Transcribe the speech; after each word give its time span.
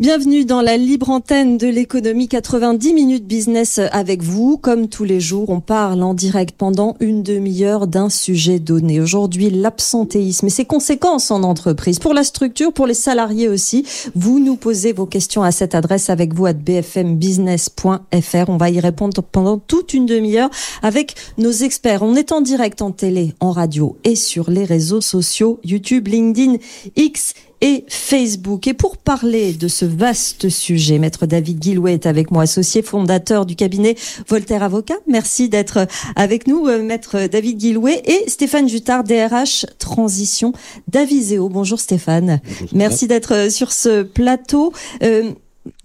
Bienvenue 0.00 0.46
dans 0.46 0.62
la 0.62 0.78
libre 0.78 1.10
antenne 1.10 1.58
de 1.58 1.66
l'économie 1.66 2.26
90 2.26 2.94
minutes 2.94 3.26
business 3.26 3.78
avec 3.92 4.22
vous. 4.22 4.56
Comme 4.56 4.88
tous 4.88 5.04
les 5.04 5.20
jours, 5.20 5.50
on 5.50 5.60
parle 5.60 6.02
en 6.02 6.14
direct 6.14 6.56
pendant 6.56 6.96
une 7.00 7.22
demi-heure 7.22 7.86
d'un 7.86 8.08
sujet 8.08 8.60
donné. 8.60 8.98
Aujourd'hui, 8.98 9.50
l'absentéisme 9.50 10.46
et 10.46 10.50
ses 10.50 10.64
conséquences 10.64 11.30
en 11.30 11.42
entreprise, 11.42 11.98
pour 11.98 12.14
la 12.14 12.24
structure, 12.24 12.72
pour 12.72 12.86
les 12.86 12.94
salariés 12.94 13.46
aussi. 13.46 13.84
Vous 14.14 14.38
nous 14.38 14.56
posez 14.56 14.94
vos 14.94 15.04
questions 15.04 15.42
à 15.42 15.52
cette 15.52 15.74
adresse 15.74 16.08
avec 16.08 16.32
vous 16.32 16.46
à 16.46 16.54
bfmbusiness.fr. 16.54 18.48
On 18.48 18.56
va 18.56 18.70
y 18.70 18.80
répondre 18.80 19.22
pendant 19.22 19.58
toute 19.58 19.92
une 19.92 20.06
demi-heure 20.06 20.48
avec 20.82 21.14
nos 21.36 21.52
experts. 21.52 22.02
On 22.02 22.16
est 22.16 22.32
en 22.32 22.40
direct 22.40 22.80
en 22.80 22.90
télé, 22.90 23.34
en 23.40 23.52
radio 23.52 23.98
et 24.04 24.16
sur 24.16 24.50
les 24.50 24.64
réseaux 24.64 25.02
sociaux 25.02 25.60
YouTube, 25.62 26.08
LinkedIn, 26.08 26.56
X 26.96 27.34
et 27.60 27.84
Facebook. 27.88 28.66
Et 28.66 28.74
pour 28.74 28.96
parler 28.96 29.52
de 29.52 29.68
ce 29.68 29.84
vaste 29.84 30.48
sujet, 30.48 30.98
Maître 30.98 31.26
David 31.26 31.58
Guillouet 31.58 31.94
est 31.94 32.06
avec 32.06 32.30
moi, 32.30 32.42
associé 32.42 32.82
fondateur 32.82 33.46
du 33.46 33.56
cabinet 33.56 33.96
Voltaire 34.28 34.62
Avocat. 34.62 34.96
Merci 35.06 35.48
d'être 35.48 35.86
avec 36.16 36.46
nous, 36.46 36.66
euh, 36.66 36.82
Maître 36.82 37.28
David 37.30 37.58
Guillouet 37.58 38.02
et 38.04 38.28
Stéphane 38.28 38.68
Jutard, 38.68 39.04
DRH 39.04 39.66
Transition 39.78 40.52
d'Aviseo. 40.88 41.48
Bonjour 41.48 41.80
Stéphane. 41.80 42.40
Merci 42.72 43.06
d'être 43.06 43.34
euh, 43.34 43.50
sur 43.50 43.72
ce 43.72 44.02
plateau. 44.02 44.72
Euh, 45.02 45.30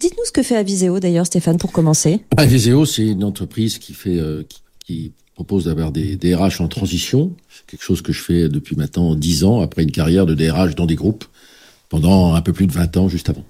Dites-nous 0.00 0.24
ce 0.24 0.32
que 0.32 0.42
fait 0.42 0.56
Aviseo 0.56 1.00
d'ailleurs, 1.00 1.26
Stéphane, 1.26 1.58
pour 1.58 1.72
commencer. 1.72 2.20
Aviseo, 2.36 2.84
c'est 2.86 3.06
une 3.06 3.24
entreprise 3.24 3.78
qui 3.78 3.92
fait, 3.92 4.18
euh, 4.18 4.42
qui, 4.48 4.60
qui, 4.84 5.12
propose 5.34 5.66
d'avoir 5.66 5.92
des 5.92 6.16
DRH 6.16 6.62
en 6.62 6.68
transition. 6.68 7.30
C'est 7.50 7.66
quelque 7.66 7.84
chose 7.84 8.00
que 8.00 8.10
je 8.10 8.22
fais 8.22 8.48
depuis 8.48 8.74
maintenant 8.74 9.14
dix 9.14 9.44
ans, 9.44 9.60
après 9.60 9.82
une 9.82 9.90
carrière 9.90 10.24
de 10.24 10.32
DRH 10.32 10.74
dans 10.76 10.86
des 10.86 10.94
groupes 10.94 11.26
pendant 11.88 12.34
un 12.34 12.42
peu 12.42 12.52
plus 12.52 12.66
de 12.66 12.72
20 12.72 12.96
ans 12.96 13.08
juste 13.08 13.30
avant. 13.30 13.44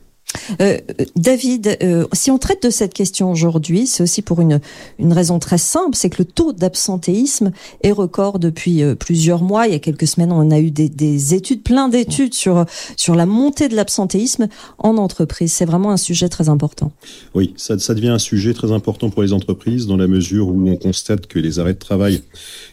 Euh, 0.61 0.79
David, 1.15 1.79
euh, 1.83 2.07
si 2.13 2.31
on 2.31 2.39
traite 2.39 2.63
de 2.63 2.71
cette 2.71 2.95
question 2.95 3.31
aujourd'hui, 3.31 3.87
c'est 3.87 4.03
aussi 4.03 4.23
pour 4.23 4.41
une, 4.41 4.61
une 4.99 5.13
raison 5.13 5.39
très 5.39 5.59
simple, 5.59 5.97
c'est 5.97 6.11
que 6.11 6.19
le 6.19 6.25
taux 6.25 6.53
d'absentéisme 6.53 7.53
est 7.83 7.93
record 7.93 8.39
depuis 8.39 8.83
euh, 8.83 8.95
plusieurs 8.95 9.43
mois. 9.43 9.67
Il 9.67 9.73
y 9.73 9.77
a 9.77 9.79
quelques 9.79 10.07
semaines, 10.07 10.33
on 10.33 10.51
a 10.51 10.59
eu 10.59 10.71
des, 10.71 10.89
des 10.89 11.35
études, 11.35 11.63
plein 11.63 11.89
d'études 11.89 12.35
sur, 12.35 12.65
sur 12.97 13.15
la 13.15 13.27
montée 13.27 13.69
de 13.69 13.77
l'absentéisme 13.77 14.49
en 14.79 14.97
entreprise. 14.97 15.53
C'est 15.53 15.65
vraiment 15.65 15.91
un 15.91 15.97
sujet 15.97 16.29
très 16.29 16.49
important. 16.49 16.93
Oui, 17.35 17.55
ça, 17.57 17.79
ça 17.79 17.95
devient 17.95 18.09
un 18.09 18.19
sujet 18.19 18.53
très 18.53 18.73
important 18.73 19.11
pour 19.11 19.23
les 19.23 19.33
entreprises 19.33 19.87
dans 19.87 19.97
la 19.97 20.07
mesure 20.07 20.49
où 20.49 20.69
on 20.69 20.77
constate 20.77 21.27
que 21.27 21.39
les 21.39 21.59
arrêts 21.59 21.75
de 21.75 21.79
travail, 21.79 22.23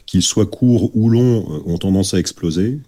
qu'ils 0.06 0.24
soient 0.24 0.46
courts 0.46 0.92
ou 0.96 1.10
longs, 1.10 1.46
ont 1.66 1.78
tendance 1.78 2.14
à 2.14 2.20
exploser. 2.20 2.80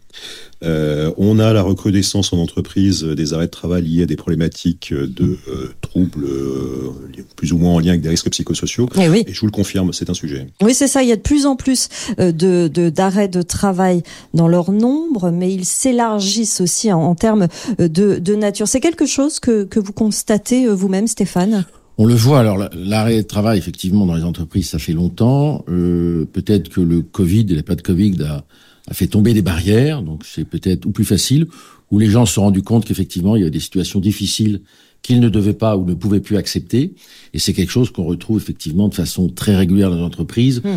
Euh, 0.63 1.11
on 1.17 1.37
a 1.37 1.51
la 1.53 1.61
recrudescence 1.61 2.31
en 2.33 2.37
entreprise 2.37 3.03
des 3.03 3.33
arrêts 3.33 3.47
de 3.47 3.51
travail 3.51 3.83
liés 3.83 4.03
à 4.03 4.05
des 4.05 4.15
problématiques 4.15 4.93
de 4.93 5.37
euh, 5.47 5.73
troubles 5.81 6.23
euh, 6.23 6.91
plus 7.35 7.51
ou 7.51 7.57
moins 7.57 7.73
en 7.73 7.79
lien 7.79 7.89
avec 7.89 8.01
des 8.01 8.09
risques 8.09 8.29
psychosociaux. 8.29 8.89
Et, 8.99 9.09
oui. 9.09 9.23
et 9.27 9.33
je 9.33 9.39
vous 9.41 9.47
le 9.47 9.51
confirme, 9.51 9.91
c'est 9.93 10.09
un 10.09 10.13
sujet. 10.13 10.47
Oui, 10.61 10.73
c'est 10.73 10.87
ça. 10.87 11.03
Il 11.03 11.09
y 11.09 11.11
a 11.11 11.17
de 11.17 11.21
plus 11.21 11.45
en 11.45 11.55
plus 11.55 11.89
euh, 12.19 12.31
de 12.31 12.67
d'arrêts 12.89 13.27
de, 13.27 13.39
de, 13.39 13.43
travail 13.43 14.01
dans 14.33 14.47
leur 14.47 14.71
nombre, 14.71 15.29
mais 15.31 15.53
ils 15.53 15.65
s'élargissent 15.65 16.61
aussi 16.61 16.91
en, 16.91 17.01
en 17.01 17.15
termes 17.15 17.47
de, 17.77 17.87
de 18.17 18.35
nature. 18.35 18.67
C'est 18.67 18.79
quelque 18.79 19.05
chose 19.05 19.39
que, 19.39 19.63
que 19.65 19.79
vous 19.79 19.93
constatez 19.93 20.67
vous-même, 20.67 21.07
Stéphane? 21.07 21.65
On 21.97 22.05
le 22.05 22.13
voit, 22.13 22.39
alors 22.39 22.57
l'arrêt 22.73 23.17
de 23.17 23.27
travail, 23.27 23.57
effectivement, 23.57 24.05
dans 24.05 24.15
les 24.15 24.25
entreprises, 24.25 24.69
ça 24.69 24.79
fait 24.79 24.91
longtemps. 24.91 25.63
Euh, 25.69 26.25
peut-être 26.25 26.69
que 26.69 26.81
le 26.81 27.01
Covid, 27.01 27.45
il 27.47 27.53
n'y 27.53 27.59
a 27.59 27.63
pas 27.63 27.75
de 27.75 27.81
Covid, 27.81 28.21
a, 28.23 28.43
a 28.87 28.93
fait 28.93 29.07
tomber 29.07 29.33
des 29.33 29.41
barrières, 29.41 30.01
donc 30.01 30.23
c'est 30.25 30.45
peut-être 30.45 30.85
ou 30.85 30.91
plus 30.91 31.05
facile, 31.05 31.47
où 31.91 31.99
les 31.99 32.09
gens 32.09 32.25
se 32.25 32.33
sont 32.33 32.41
rendus 32.41 32.61
compte 32.61 32.85
qu'effectivement, 32.85 33.35
il 33.35 33.43
y 33.43 33.45
a 33.45 33.49
des 33.49 33.59
situations 33.59 33.99
difficiles 33.99 34.61
qu'ils 35.01 35.19
ne 35.19 35.29
devaient 35.29 35.53
pas 35.53 35.77
ou 35.77 35.85
ne 35.85 35.93
pouvaient 35.93 36.19
plus 36.19 36.37
accepter. 36.37 36.95
Et 37.33 37.39
c'est 37.39 37.53
quelque 37.53 37.71
chose 37.71 37.91
qu'on 37.91 38.05
retrouve 38.05 38.37
effectivement 38.37 38.87
de 38.87 38.95
façon 38.95 39.29
très 39.29 39.55
régulière 39.55 39.91
dans 39.91 39.97
les 39.97 40.03
entreprises. 40.03 40.61
Mmh. 40.63 40.67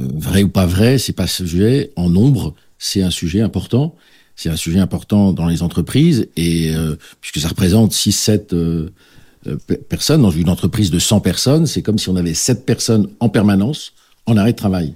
Euh, 0.00 0.08
vrai 0.14 0.42
ou 0.42 0.48
pas 0.48 0.66
vrai, 0.66 0.98
c'est 0.98 1.12
pas 1.12 1.26
ce 1.26 1.46
sujet. 1.46 1.92
En 1.96 2.08
nombre, 2.08 2.54
c'est 2.78 3.02
un 3.02 3.10
sujet 3.10 3.40
important. 3.40 3.96
C'est 4.36 4.50
un 4.50 4.56
sujet 4.56 4.78
important 4.78 5.32
dans 5.32 5.46
les 5.46 5.62
entreprises 5.62 6.28
et 6.36 6.74
euh, 6.74 6.94
puisque 7.20 7.40
ça 7.40 7.48
représente 7.48 7.92
6 7.92 8.12
7 8.12 8.52
euh, 8.52 8.90
personnes 9.88 10.22
dans 10.22 10.30
une 10.30 10.48
entreprise 10.48 10.90
de 10.90 10.98
100 10.98 11.20
personnes, 11.20 11.66
c'est 11.66 11.82
comme 11.82 11.98
si 11.98 12.08
on 12.08 12.16
avait 12.16 12.34
7 12.34 12.66
personnes 12.66 13.08
en 13.20 13.28
permanence 13.28 13.94
en 14.26 14.36
arrêt 14.36 14.52
de 14.52 14.56
travail. 14.56 14.94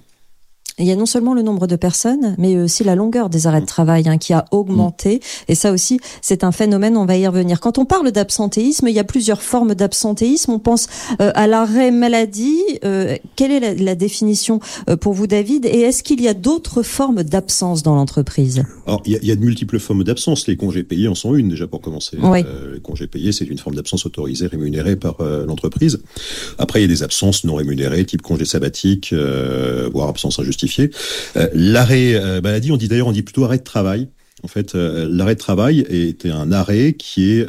Il 0.80 0.86
y 0.86 0.92
a 0.92 0.96
non 0.96 1.04
seulement 1.04 1.34
le 1.34 1.42
nombre 1.42 1.66
de 1.66 1.76
personnes, 1.76 2.34
mais 2.38 2.56
aussi 2.56 2.84
la 2.84 2.94
longueur 2.94 3.28
des 3.28 3.46
arrêts 3.46 3.60
de 3.60 3.66
travail 3.66 4.08
hein, 4.08 4.16
qui 4.16 4.32
a 4.32 4.46
augmenté. 4.50 5.20
Et 5.48 5.54
ça 5.54 5.72
aussi, 5.72 6.00
c'est 6.22 6.42
un 6.42 6.52
phénomène, 6.52 6.96
on 6.96 7.04
va 7.04 7.18
y 7.18 7.26
revenir. 7.26 7.60
Quand 7.60 7.76
on 7.76 7.84
parle 7.84 8.10
d'absentéisme, 8.12 8.88
il 8.88 8.94
y 8.94 8.98
a 8.98 9.04
plusieurs 9.04 9.42
formes 9.42 9.74
d'absentéisme. 9.74 10.52
On 10.52 10.58
pense 10.58 10.86
euh, 11.20 11.32
à 11.34 11.46
l'arrêt 11.46 11.90
maladie. 11.90 12.62
Euh, 12.84 13.16
quelle 13.36 13.52
est 13.52 13.60
la, 13.60 13.74
la 13.74 13.94
définition 13.94 14.60
euh, 14.88 14.96
pour 14.96 15.12
vous, 15.12 15.26
David? 15.26 15.66
Et 15.66 15.80
est-ce 15.80 16.02
qu'il 16.02 16.22
y 16.22 16.28
a 16.28 16.34
d'autres 16.34 16.82
formes 16.82 17.24
d'absence 17.24 17.82
dans 17.82 17.94
l'entreprise? 17.94 18.64
Alors, 18.86 19.02
il 19.04 19.12
y, 19.12 19.16
a, 19.16 19.18
il 19.20 19.28
y, 19.28 19.32
a, 19.32 19.36
de 19.36 19.44
multiples 19.44 19.78
formes 19.78 20.02
d'absence. 20.02 20.46
Les 20.46 20.56
congés 20.56 20.82
payés 20.82 21.08
en 21.08 21.14
sont 21.14 21.34
une, 21.34 21.50
déjà, 21.50 21.66
pour 21.66 21.82
commencer. 21.82 22.16
Oui. 22.22 22.42
les 22.72 22.80
congés 22.80 23.06
payés, 23.06 23.32
c'est 23.32 23.44
une 23.44 23.58
forme 23.58 23.76
d'absence 23.76 24.06
autorisée, 24.06 24.46
rémunérée 24.46 24.96
par 24.96 25.16
l'entreprise. 25.46 26.00
Après, 26.56 26.80
il 26.80 26.82
y 26.82 26.84
a 26.86 26.88
des 26.88 27.02
absences 27.02 27.44
non 27.44 27.54
rémunérées, 27.56 28.06
type 28.06 28.22
congé 28.22 28.46
sabbatique, 28.46 29.14
voire 29.92 30.08
absence 30.08 30.38
injustifiée. 30.38 30.69
Euh, 31.36 31.48
L'arrêt 31.52 32.14
euh, 32.14 32.40
maladie, 32.40 32.72
on 32.72 32.76
dit 32.76 32.88
d'ailleurs, 32.88 33.08
on 33.08 33.12
dit 33.12 33.22
plutôt 33.22 33.44
arrêt 33.44 33.58
de 33.58 33.64
travail. 33.64 34.08
En 34.42 34.48
fait, 34.48 34.74
euh, 34.74 35.06
l'arrêt 35.10 35.34
de 35.34 35.40
travail 35.40 35.80
est 35.90 36.24
un 36.24 36.50
arrêt 36.50 36.94
qui 36.94 37.32
est 37.32 37.46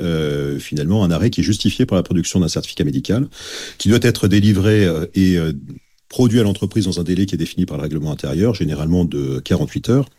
finalement 0.59 1.03
un 1.03 1.11
arrêt 1.11 1.29
qui 1.29 1.41
est 1.41 1.43
justifié 1.43 1.85
par 1.85 1.95
la 1.95 2.03
production 2.03 2.39
d'un 2.39 2.49
certificat 2.49 2.83
médical, 2.83 3.27
qui 3.77 3.89
doit 3.89 3.99
être 4.01 4.27
délivré 4.27 4.87
et 5.15 5.37
produit 6.11 6.41
à 6.41 6.43
l'entreprise 6.43 6.85
dans 6.85 6.99
un 6.99 7.03
délai 7.03 7.25
qui 7.25 7.35
est 7.35 7.37
défini 7.37 7.65
par 7.65 7.77
le 7.77 7.83
règlement 7.83 8.11
intérieur, 8.11 8.53
généralement 8.53 9.05
de 9.05 9.39
48 9.39 9.89
heures, 9.89 10.09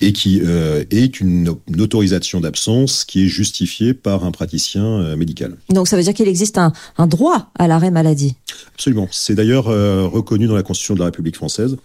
et 0.00 0.14
qui 0.14 0.40
euh, 0.42 0.84
est 0.90 1.20
une, 1.20 1.54
une 1.68 1.80
autorisation 1.82 2.40
d'absence 2.40 3.04
qui 3.04 3.24
est 3.24 3.28
justifiée 3.28 3.92
par 3.92 4.24
un 4.24 4.30
praticien 4.30 4.84
euh, 4.84 5.16
médical. 5.16 5.58
Donc 5.68 5.86
ça 5.86 5.98
veut 5.98 6.02
dire 6.02 6.14
qu'il 6.14 6.28
existe 6.28 6.56
un, 6.56 6.72
un, 6.96 7.06
droit 7.06 7.50
à 7.58 7.68
l'arrêt 7.68 7.90
maladie 7.90 8.36
Absolument. 8.72 9.06
C'est 9.10 9.34
d'ailleurs 9.34 9.68
euh, 9.68 10.06
reconnu 10.06 10.46
dans 10.46 10.54
la 10.54 10.62
Constitution 10.62 10.94
de 10.94 11.00
la 11.00 11.06
République 11.06 11.36
française, 11.36 11.76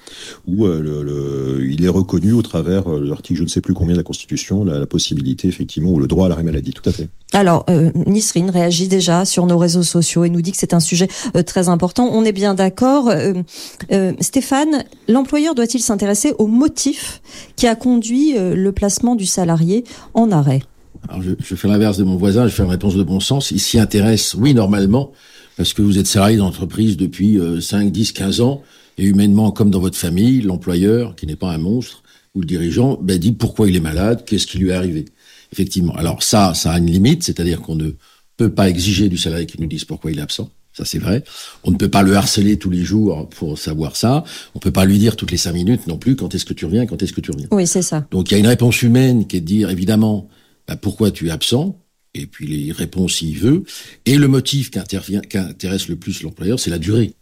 où 0.48 0.66
le, 0.66 1.04
le, 1.04 1.68
il 1.70 1.84
est 1.84 1.90
reconnu 1.90 2.32
au 2.32 2.42
travers 2.42 2.86
de 2.86 3.10
l'article 3.10 3.40
je 3.40 3.44
ne 3.44 3.50
sais 3.50 3.62
plus 3.62 3.74
combien 3.74 3.94
de 3.94 4.00
la 4.00 4.04
Constitution, 4.04 4.64
la, 4.64 4.80
la, 4.80 4.88
possibilité 4.88 5.50
effectivement, 5.50 5.92
ou 5.92 6.00
le 6.00 6.08
droit 6.08 6.28
à 6.28 6.30
l'arrêt 6.30 6.44
maladie, 6.44 6.72
tout 6.72 6.88
à 6.88 6.94
fait. 6.94 7.10
Alors, 7.32 7.66
euh, 7.70 7.92
Nisrine 8.08 8.50
réagit 8.50 8.88
déjà 8.88 9.24
sur 9.24 9.46
nos 9.46 9.58
réseaux 9.58 9.84
sociaux 9.84 10.24
et 10.24 10.30
nous 10.30 10.42
dit 10.42 10.52
que 10.52 10.58
c'est 10.58 10.74
un 10.74 10.80
sujet 10.80 11.08
euh, 11.36 11.44
très 11.44 11.70
important. 11.70 12.10
On 12.12 12.26
est 12.26 12.32
bien 12.32 12.56
d'accord. 12.56 13.10
Euh, 13.10 14.14
Stéphane, 14.20 14.84
l'employeur 15.08 15.54
doit-il 15.54 15.80
s'intéresser 15.80 16.34
au 16.40 16.48
motif 16.48 17.22
qui 17.56 17.68
a 17.68 17.76
conduit 17.76 18.34
le 18.36 18.72
placement 18.72 19.16
du 19.16 19.26
salarié 19.26 19.84
en 20.14 20.32
arrêt? 20.32 20.62
Alors, 21.08 21.22
je, 21.22 21.56
fais 21.56 21.68
l'inverse 21.68 21.98
de 21.98 22.04
mon 22.04 22.18
voisin, 22.18 22.48
je 22.48 22.54
fais 22.54 22.64
une 22.64 22.70
réponse 22.70 22.96
de 22.96 23.04
bon 23.04 23.20
sens. 23.20 23.52
Il 23.52 23.60
s'y 23.60 23.80
intéresse, 23.80 24.34
oui, 24.34 24.54
normalement, 24.54 25.12
parce 25.58 25.74
que 25.74 25.82
vous 25.82 25.98
êtes 25.98 26.08
salarié 26.08 26.38
d'entreprise 26.38 26.98
depuis 26.98 27.40
euh, 27.40 27.62
5, 27.62 27.92
10, 27.92 28.12
15 28.12 28.42
ans, 28.42 28.62
et 28.98 29.06
humainement, 29.06 29.52
comme 29.52 29.72
dans 29.72 29.80
votre 29.80 29.98
famille, 29.98 30.42
l'employeur, 30.42 31.16
qui 31.16 31.26
n'est 31.26 31.38
pas 31.38 31.52
un 31.52 31.58
monstre, 31.58 32.04
ou 32.36 32.42
le 32.42 32.46
dirigeant, 32.46 33.00
ben, 33.02 33.18
dit 33.18 33.32
pourquoi 33.32 33.70
il 33.70 33.76
est 33.76 33.82
malade, 33.82 34.24
qu'est-ce 34.26 34.46
qui 34.46 34.58
lui 34.58 34.70
est 34.70 34.74
arrivé? 34.74 35.06
Effectivement. 35.52 35.96
Alors 35.96 36.24
ça, 36.24 36.54
ça 36.54 36.72
a 36.72 36.78
une 36.78 36.92
limite, 36.92 37.24
c'est-à-dire 37.24 37.62
qu'on 37.62 37.76
ne 37.76 37.92
peut 38.38 38.50
pas 38.50 38.70
exiger 38.70 39.10
du 39.10 39.18
salarié 39.18 39.46
qu'il 39.46 39.62
nous 39.62 39.68
dise 39.68 39.86
pourquoi 39.86 40.12
il 40.12 40.20
est 40.20 40.22
absent. 40.22 40.50
Ça, 40.74 40.86
c'est 40.86 41.00
vrai. 41.00 41.24
On 41.64 41.72
ne 41.72 41.76
peut 41.76 41.90
pas 41.90 42.04
le 42.04 42.16
harceler 42.16 42.58
tous 42.58 42.70
les 42.70 42.84
jours 42.84 43.28
pour 43.30 43.58
savoir 43.58 43.96
ça. 43.96 44.24
On 44.56 44.60
peut 44.60 44.72
pas 44.72 44.86
lui 44.86 44.98
dire 44.98 45.16
toutes 45.16 45.32
les 45.32 45.38
cinq 45.38 45.54
minutes 45.54 45.88
non 45.88 45.98
plus 45.98 46.16
quand 46.16 46.34
est-ce 46.34 46.46
que 46.46 46.54
tu 46.54 46.66
reviens, 46.66 46.86
quand 46.86 47.02
est-ce 47.04 47.12
que 47.12 47.22
tu 47.22 47.32
reviens. 47.32 47.48
Oui, 47.52 47.68
c'est 47.68 47.82
ça. 47.82 48.08
Donc, 48.12 48.30
il 48.30 48.36
y 48.36 48.38
a 48.38 48.40
une 48.40 48.48
réponse 48.48 48.82
humaine 48.82 49.28
qui 49.28 49.38
est 49.38 49.42
de 49.42 49.46
dire, 49.46 49.70
évidemment, 49.72 50.30
bah, 50.68 50.78
pourquoi 50.78 51.12
tu 51.12 51.28
es 51.28 51.32
absent, 51.32 51.78
et 52.14 52.28
puis 52.28 52.48
les 52.48 52.72
réponses 52.72 53.16
s'il 53.16 53.38
veut. 53.38 53.64
Et 54.06 54.18
le 54.18 54.28
motif 54.28 54.72
qui, 54.72 54.80
intervient, 54.80 55.22
qui 55.22 55.38
intéresse 55.38 55.90
le 55.90 55.96
plus 55.96 56.22
l'employeur, 56.22 56.60
c'est 56.60 56.70
la 56.70 56.80
durée. 56.80 57.14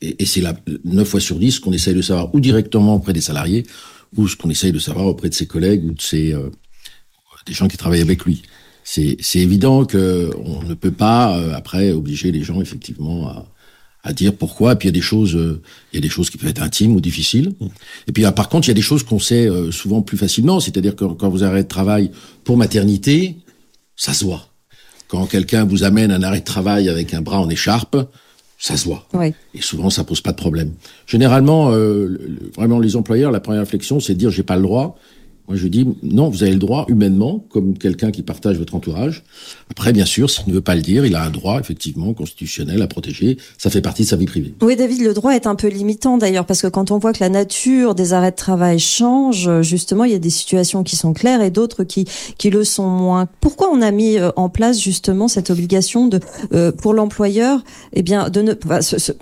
Et, 0.00 0.22
et 0.22 0.26
c'est 0.26 0.40
là, 0.40 0.56
9 0.84 1.06
fois 1.06 1.20
sur 1.20 1.38
10 1.38 1.60
qu'on 1.60 1.72
essaye 1.72 1.94
de 1.94 2.02
savoir 2.02 2.34
ou 2.34 2.40
directement 2.40 2.96
auprès 2.96 3.12
des 3.12 3.20
salariés, 3.20 3.66
ou 4.16 4.26
ce 4.26 4.36
qu'on 4.36 4.50
essaye 4.50 4.72
de 4.72 4.78
savoir 4.78 5.06
auprès 5.06 5.28
de 5.28 5.34
ses 5.34 5.46
collègues 5.46 5.84
ou 5.84 5.92
de 5.92 6.00
ses... 6.00 6.32
Euh, 6.32 6.50
des 7.48 7.54
gens 7.54 7.66
qui 7.68 7.76
travaillent 7.76 8.02
avec 8.02 8.24
lui. 8.24 8.42
C'est 8.84 9.18
évident 9.34 9.84
que 9.84 10.30
on 10.44 10.62
ne 10.62 10.74
peut 10.74 10.90
pas 10.90 11.36
euh, 11.36 11.52
après 11.54 11.92
obliger 11.92 12.32
les 12.32 12.42
gens 12.42 12.62
effectivement 12.62 13.28
à, 13.28 13.46
à 14.02 14.12
dire 14.12 14.34
pourquoi. 14.34 14.72
Et 14.72 14.76
puis 14.76 14.88
il 14.88 14.92
y 14.92 14.96
a 14.96 14.98
des 14.98 15.02
choses, 15.02 15.36
euh, 15.36 15.60
il 15.92 15.96
y 15.96 15.98
a 15.98 16.00
des 16.00 16.08
choses 16.08 16.30
qui 16.30 16.38
peuvent 16.38 16.48
être 16.48 16.62
intimes 16.62 16.94
ou 16.94 17.00
difficiles. 17.00 17.52
Et 18.06 18.12
puis 18.12 18.24
ah, 18.24 18.32
par 18.32 18.48
contre, 18.48 18.66
il 18.68 18.70
y 18.70 18.72
a 18.72 18.74
des 18.74 18.82
choses 18.82 19.02
qu'on 19.02 19.18
sait 19.18 19.48
euh, 19.48 19.70
souvent 19.70 20.00
plus 20.02 20.16
facilement. 20.16 20.60
C'est-à-dire 20.60 20.96
que 20.96 21.04
quand 21.04 21.28
vous 21.28 21.44
arrêtez 21.44 21.64
de 21.64 21.68
travail 21.68 22.10
pour 22.44 22.56
maternité, 22.56 23.36
ça 23.96 24.14
se 24.14 24.24
voit. 24.24 24.46
Quand 25.08 25.26
quelqu'un 25.26 25.64
vous 25.64 25.84
amène 25.84 26.10
un 26.10 26.22
arrêt 26.22 26.40
de 26.40 26.44
travail 26.44 26.88
avec 26.88 27.14
un 27.14 27.20
bras 27.20 27.40
en 27.40 27.48
écharpe, 27.48 27.96
ça 28.58 28.76
se 28.76 28.84
voit. 28.84 29.06
Et 29.54 29.62
souvent, 29.62 29.88
ça 29.88 30.04
pose 30.04 30.20
pas 30.20 30.32
de 30.32 30.36
problème. 30.36 30.72
Généralement, 31.06 31.70
euh, 31.72 32.18
vraiment, 32.56 32.78
les 32.78 32.96
employeurs, 32.96 33.30
la 33.30 33.40
première 33.40 33.62
réflexion, 33.62 34.00
c'est 34.00 34.14
de 34.14 34.18
dire 34.18 34.30
j'ai 34.30 34.42
pas 34.42 34.56
le 34.56 34.62
droit. 34.62 34.98
Moi, 35.48 35.56
je 35.56 35.66
dis 35.66 35.86
non, 36.02 36.28
vous 36.28 36.42
avez 36.42 36.52
le 36.52 36.58
droit 36.58 36.84
humainement, 36.88 37.44
comme 37.48 37.76
quelqu'un 37.76 38.10
qui 38.10 38.22
partage 38.22 38.58
votre 38.58 38.74
entourage. 38.74 39.24
Après, 39.70 39.92
bien 39.92 40.04
sûr, 40.04 40.28
s'il 40.28 40.48
ne 40.48 40.52
veut 40.52 40.60
pas 40.60 40.74
le 40.74 40.82
dire, 40.82 41.06
il 41.06 41.14
a 41.14 41.22
un 41.22 41.30
droit 41.30 41.58
effectivement 41.58 42.12
constitutionnel 42.12 42.82
à 42.82 42.86
protéger. 42.86 43.38
Ça 43.56 43.70
fait 43.70 43.80
partie 43.80 44.02
de 44.02 44.08
sa 44.08 44.16
vie 44.16 44.26
privée. 44.26 44.54
Oui, 44.60 44.76
David, 44.76 45.02
le 45.02 45.14
droit 45.14 45.32
est 45.32 45.46
un 45.46 45.54
peu 45.54 45.68
limitant 45.68 46.18
d'ailleurs, 46.18 46.44
parce 46.44 46.60
que 46.60 46.66
quand 46.66 46.90
on 46.90 46.98
voit 46.98 47.12
que 47.12 47.20
la 47.20 47.30
nature 47.30 47.94
des 47.94 48.12
arrêts 48.12 48.30
de 48.30 48.36
travail 48.36 48.78
change, 48.78 49.62
justement, 49.62 50.04
il 50.04 50.12
y 50.12 50.14
a 50.14 50.18
des 50.18 50.30
situations 50.30 50.82
qui 50.82 50.96
sont 50.96 51.14
claires 51.14 51.40
et 51.40 51.50
d'autres 51.50 51.84
qui 51.84 52.04
qui 52.36 52.50
le 52.50 52.64
sont 52.64 52.88
moins. 52.88 53.26
Pourquoi 53.40 53.70
on 53.72 53.80
a 53.80 53.90
mis 53.90 54.18
euh, 54.18 54.30
en 54.36 54.48
place 54.48 54.80
justement 54.80 55.28
cette 55.28 55.50
obligation 55.50 56.06
de 56.06 56.20
euh, 56.52 56.72
pour 56.72 56.94
l'employeur, 56.94 57.62
eh 57.92 58.02
bien, 58.02 58.28
de 58.28 58.42
ne 58.42 58.54
ce 58.80 59.12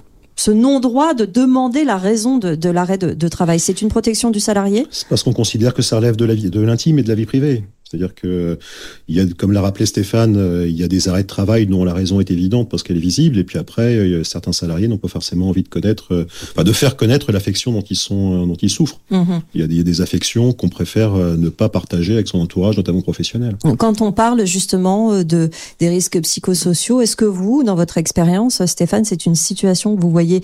non-droit 0.50 1.14
de 1.14 1.24
demander 1.24 1.84
la 1.84 1.96
raison 1.96 2.38
de, 2.38 2.68
l'arrêt 2.68 2.98
de, 2.98 3.12
de, 3.14 3.28
travail. 3.28 3.58
C'est 3.58 3.82
une 3.82 3.88
protection 3.88 4.30
du 4.30 4.40
salarié? 4.40 4.86
C'est 4.90 5.08
parce 5.08 5.22
qu'on 5.22 5.32
considère 5.32 5.74
que 5.74 5.82
ça 5.82 5.96
relève 5.96 6.16
de 6.16 6.60
l'intime 6.60 6.98
et 6.98 7.02
de 7.02 7.08
la 7.08 7.14
vie 7.14 7.26
privée. 7.26 7.64
C'est-à-dire 7.88 8.16
que, 8.16 8.58
il 9.06 9.14
y 9.14 9.20
a, 9.20 9.24
comme 9.38 9.52
l'a 9.52 9.60
rappelé 9.60 9.86
Stéphane, 9.86 10.36
euh, 10.36 10.66
il 10.66 10.76
y 10.76 10.82
a 10.82 10.88
des 10.88 11.08
arrêts 11.08 11.22
de 11.22 11.28
travail 11.28 11.66
dont 11.66 11.84
la 11.84 11.94
raison 11.94 12.18
est 12.18 12.32
évidente 12.32 12.68
parce 12.68 12.82
qu'elle 12.82 12.96
est 12.96 13.00
visible, 13.00 13.38
et 13.38 13.44
puis 13.44 13.58
après, 13.58 13.94
euh, 13.94 14.24
certains 14.24 14.52
salariés 14.52 14.88
n'ont 14.88 14.98
pas 14.98 15.06
forcément 15.06 15.48
envie 15.48 15.62
de 15.62 15.68
connaître, 15.68 16.12
euh, 16.12 16.26
enfin, 16.50 16.64
de 16.64 16.72
faire 16.72 16.96
connaître 16.96 17.30
l'affection 17.30 17.70
dont 17.70 17.84
ils 17.88 17.96
sont, 17.96 18.44
dont 18.44 18.56
ils 18.60 18.70
souffrent. 18.70 18.98
Mhm. 19.10 19.40
Il, 19.54 19.60
y 19.60 19.64
a 19.64 19.68
des, 19.68 19.84
des, 19.84 20.00
affections 20.00 20.52
qu'on 20.52 20.68
préfère 20.68 21.14
ne 21.14 21.48
pas 21.48 21.68
partager 21.68 22.14
avec 22.14 22.26
son 22.26 22.38
entourage, 22.40 22.76
notamment 22.76 23.02
professionnel. 23.02 23.56
Quand 23.78 24.02
on 24.02 24.10
parle 24.10 24.44
justement 24.46 25.22
de 25.22 25.48
des 25.78 25.88
risques 25.88 26.20
psychosociaux, 26.20 27.00
est-ce 27.00 27.16
que 27.16 27.24
vous, 27.24 27.62
dans 27.62 27.76
votre 27.76 27.98
expérience, 27.98 28.64
Stéphane, 28.66 29.04
c'est 29.04 29.26
une 29.26 29.34
situation 29.34 29.96
que 29.96 30.02
vous 30.02 30.10
voyez 30.10 30.42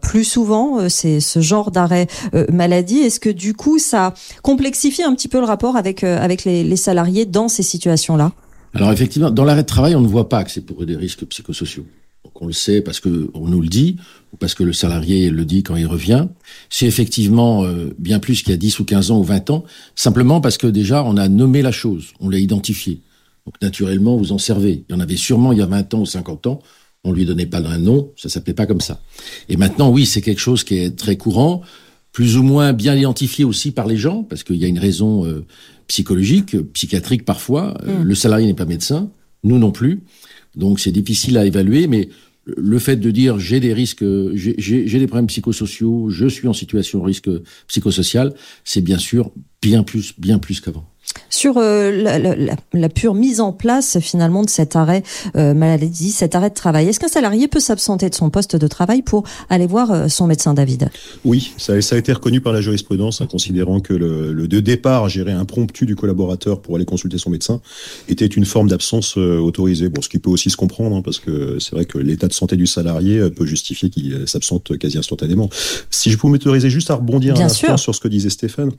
plus 0.00 0.24
souvent, 0.24 0.88
c'est 0.88 1.20
ce 1.20 1.40
genre 1.40 1.70
d'arrêt 1.70 2.06
maladie? 2.50 2.98
Est-ce 2.98 3.20
que 3.20 3.30
du 3.30 3.54
coup, 3.54 3.78
ça 3.78 4.14
complexifie 4.42 5.02
un 5.02 5.14
petit 5.14 5.28
peu 5.28 5.38
le 5.38 5.44
rapport 5.44 5.76
avec 5.76 6.02
avec 6.02 6.44
les 6.44 6.67
les 6.68 6.76
salariés 6.76 7.26
dans 7.26 7.48
ces 7.48 7.62
situations-là 7.62 8.32
Alors 8.74 8.92
effectivement, 8.92 9.30
dans 9.30 9.44
l'arrêt 9.44 9.62
de 9.62 9.66
travail, 9.66 9.94
on 9.96 10.00
ne 10.00 10.06
voit 10.06 10.28
pas 10.28 10.44
que 10.44 10.50
c'est 10.50 10.60
pour 10.60 10.84
des 10.84 10.96
risques 10.96 11.24
psychosociaux. 11.24 11.86
Donc 12.24 12.42
on 12.42 12.46
le 12.46 12.52
sait 12.52 12.82
parce 12.82 13.00
que 13.00 13.30
on 13.34 13.48
nous 13.48 13.60
le 13.60 13.68
dit 13.68 13.96
ou 14.32 14.36
parce 14.36 14.54
que 14.54 14.62
le 14.62 14.72
salarié 14.72 15.30
le 15.30 15.44
dit 15.44 15.62
quand 15.62 15.76
il 15.76 15.86
revient. 15.86 16.26
C'est 16.68 16.86
effectivement 16.86 17.64
euh, 17.64 17.94
bien 17.98 18.18
plus 18.18 18.42
qu'il 18.42 18.50
y 18.50 18.54
a 18.54 18.58
10 18.58 18.80
ou 18.80 18.84
15 18.84 19.10
ans 19.10 19.18
ou 19.18 19.24
20 19.24 19.50
ans, 19.50 19.64
simplement 19.94 20.40
parce 20.40 20.58
que 20.58 20.66
déjà 20.66 21.02
on 21.04 21.16
a 21.16 21.28
nommé 21.28 21.62
la 21.62 21.72
chose, 21.72 22.12
on 22.20 22.28
l'a 22.28 22.38
identifié. 22.38 23.00
Donc 23.46 23.54
naturellement, 23.62 24.16
vous 24.16 24.32
en 24.32 24.38
servez. 24.38 24.84
Il 24.88 24.92
y 24.92 24.96
en 24.96 25.00
avait 25.00 25.16
sûrement 25.16 25.52
il 25.52 25.58
y 25.58 25.62
a 25.62 25.66
20 25.66 25.94
ans 25.94 26.00
ou 26.00 26.06
50 26.06 26.46
ans, 26.48 26.60
on 27.04 27.12
lui 27.12 27.24
donnait 27.24 27.46
pas 27.46 27.66
un 27.66 27.78
nom, 27.78 28.12
ça 28.16 28.28
s'appelait 28.28 28.52
pas 28.52 28.66
comme 28.66 28.82
ça. 28.82 29.00
Et 29.48 29.56
maintenant, 29.56 29.90
oui, 29.90 30.04
c'est 30.04 30.20
quelque 30.20 30.40
chose 30.40 30.64
qui 30.64 30.76
est 30.76 30.90
très 30.90 31.16
courant, 31.16 31.62
plus 32.12 32.36
ou 32.36 32.42
moins 32.42 32.74
bien 32.74 32.94
identifié 32.94 33.44
aussi 33.44 33.70
par 33.70 33.86
les 33.86 33.96
gens, 33.96 34.22
parce 34.22 34.42
qu'il 34.42 34.56
y 34.56 34.64
a 34.64 34.68
une 34.68 34.78
raison 34.78 35.24
euh, 35.24 35.46
psychologique, 35.88 36.56
psychiatrique 36.72 37.24
parfois. 37.24 37.76
Euh, 37.86 38.00
mm. 38.00 38.02
Le 38.04 38.14
salarié 38.14 38.46
n'est 38.46 38.54
pas 38.54 38.66
médecin, 38.66 39.10
nous 39.42 39.58
non 39.58 39.72
plus. 39.72 40.00
Donc 40.54 40.80
c'est 40.80 40.92
difficile 40.92 41.36
à 41.36 41.44
évaluer, 41.44 41.86
mais 41.86 42.08
le 42.56 42.78
fait 42.78 42.96
de 42.96 43.10
dire 43.10 43.38
j'ai 43.38 43.60
des 43.60 43.72
risques, 43.72 44.04
j'ai 44.34 44.98
des 44.98 45.06
problèmes 45.06 45.26
psychosociaux, 45.26 46.08
je 46.08 46.26
suis 46.26 46.48
en 46.48 46.52
situation 46.52 47.00
de 47.00 47.04
risque 47.04 47.30
psychosocial, 47.66 48.34
c'est 48.64 48.80
bien 48.80 48.98
sûr 48.98 49.32
bien 49.62 49.82
plus, 49.82 50.14
bien 50.18 50.38
plus 50.38 50.60
qu'avant 50.60 50.84
sur 51.30 51.58
euh, 51.58 51.90
la, 51.90 52.18
la, 52.18 52.34
la, 52.72 52.88
pure 52.88 53.14
mise 53.14 53.40
en 53.40 53.52
place 53.52 53.98
finalement 54.00 54.42
de 54.42 54.50
cet 54.50 54.76
arrêt 54.76 55.02
euh, 55.36 55.54
maladie, 55.54 56.10
cet 56.10 56.34
arrêt 56.34 56.50
de 56.50 56.54
travail. 56.54 56.88
Est-ce 56.88 57.00
qu'un 57.00 57.08
salarié 57.08 57.48
peut 57.48 57.60
s'absenter 57.60 58.08
de 58.08 58.14
son 58.14 58.30
poste 58.30 58.56
de 58.56 58.66
travail 58.66 59.02
pour 59.02 59.24
aller 59.48 59.66
voir 59.66 59.90
euh, 59.90 60.08
son 60.08 60.26
médecin 60.26 60.54
David? 60.54 60.90
Oui, 61.24 61.52
ça, 61.58 61.80
ça, 61.80 61.96
a 61.96 61.98
été 61.98 62.12
reconnu 62.12 62.40
par 62.40 62.52
la 62.52 62.60
jurisprudence, 62.60 63.20
en 63.20 63.26
considérant 63.26 63.80
que 63.80 63.94
le, 63.94 64.32
le, 64.32 64.48
de 64.48 64.60
départ 64.60 65.08
géré 65.08 65.32
impromptu 65.32 65.86
du 65.86 65.96
collaborateur 65.96 66.60
pour 66.60 66.76
aller 66.76 66.84
consulter 66.84 67.18
son 67.18 67.30
médecin 67.30 67.60
était 68.08 68.26
une 68.26 68.44
forme 68.44 68.68
d'absence 68.68 69.16
euh, 69.18 69.38
autorisée. 69.38 69.88
Bon, 69.88 70.02
ce 70.02 70.08
qui 70.08 70.18
peut 70.18 70.30
aussi 70.30 70.50
se 70.50 70.56
comprendre, 70.56 70.96
hein, 70.96 71.02
parce 71.02 71.18
que 71.18 71.58
c'est 71.58 71.72
vrai 71.72 71.84
que 71.84 71.98
l'état 71.98 72.28
de 72.28 72.32
santé 72.32 72.56
du 72.56 72.66
salarié 72.66 73.30
peut 73.30 73.46
justifier 73.46 73.90
qu'il 73.90 74.26
s'absente 74.26 74.76
quasi 74.78 74.98
instantanément. 74.98 75.50
Si 75.90 76.10
je 76.10 76.18
peux 76.18 76.28
m'autoriser 76.28 76.70
juste 76.70 76.90
à 76.90 76.94
rebondir 76.94 77.36
un 77.36 77.44
instant 77.44 77.76
sur 77.76 77.94
ce 77.94 78.00
que 78.00 78.08
disait 78.08 78.30
Stéphane, 78.30 78.70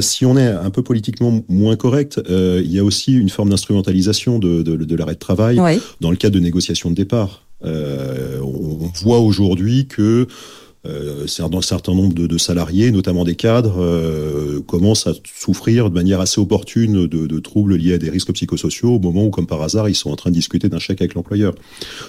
si 0.00 0.24
on 0.24 0.36
est 0.36 0.46
un 0.46 0.70
peu 0.70 0.82
politiquement 0.82 1.42
moins 1.48 1.76
correct, 1.76 2.20
euh, 2.28 2.60
il 2.64 2.72
y 2.72 2.78
a 2.78 2.84
aussi 2.84 3.14
une 3.14 3.28
forme 3.28 3.50
d'instrumentalisation 3.50 4.38
de, 4.38 4.62
de, 4.62 4.76
de 4.76 4.96
l'arrêt 4.96 5.14
de 5.14 5.18
travail 5.18 5.60
dans 6.00 6.10
le 6.10 6.16
cadre 6.16 6.34
de 6.34 6.40
négociations 6.40 6.90
de 6.90 6.94
départ. 6.94 7.42
Euh, 7.64 8.40
on, 8.40 8.90
voit 9.02 9.18
aujourd'hui 9.18 9.86
que 9.86 10.26
euh, 10.86 11.26
un 11.38 11.62
certain 11.62 11.94
nombre 11.94 12.14
de, 12.14 12.26
de, 12.26 12.38
salariés, 12.38 12.90
notamment 12.90 13.24
des 13.24 13.34
cadres, 13.34 13.80
euh, 13.80 14.60
commencent 14.60 15.06
à 15.06 15.12
souffrir 15.24 15.90
de 15.90 15.94
manière 15.94 16.20
assez 16.20 16.40
opportune 16.40 17.06
de, 17.06 17.26
de, 17.26 17.38
troubles 17.40 17.76
liés 17.76 17.94
à 17.94 17.98
des 17.98 18.10
risques 18.10 18.32
psychosociaux 18.32 18.94
au 18.94 18.98
moment 18.98 19.24
où, 19.24 19.30
comme 19.30 19.46
par 19.46 19.62
hasard, 19.62 19.88
ils 19.88 19.94
sont 19.94 20.10
en 20.10 20.16
train 20.16 20.30
de 20.30 20.34
discuter 20.34 20.68
d'un 20.68 20.78
chèque 20.78 21.00
avec 21.00 21.14
l'employeur. 21.14 21.54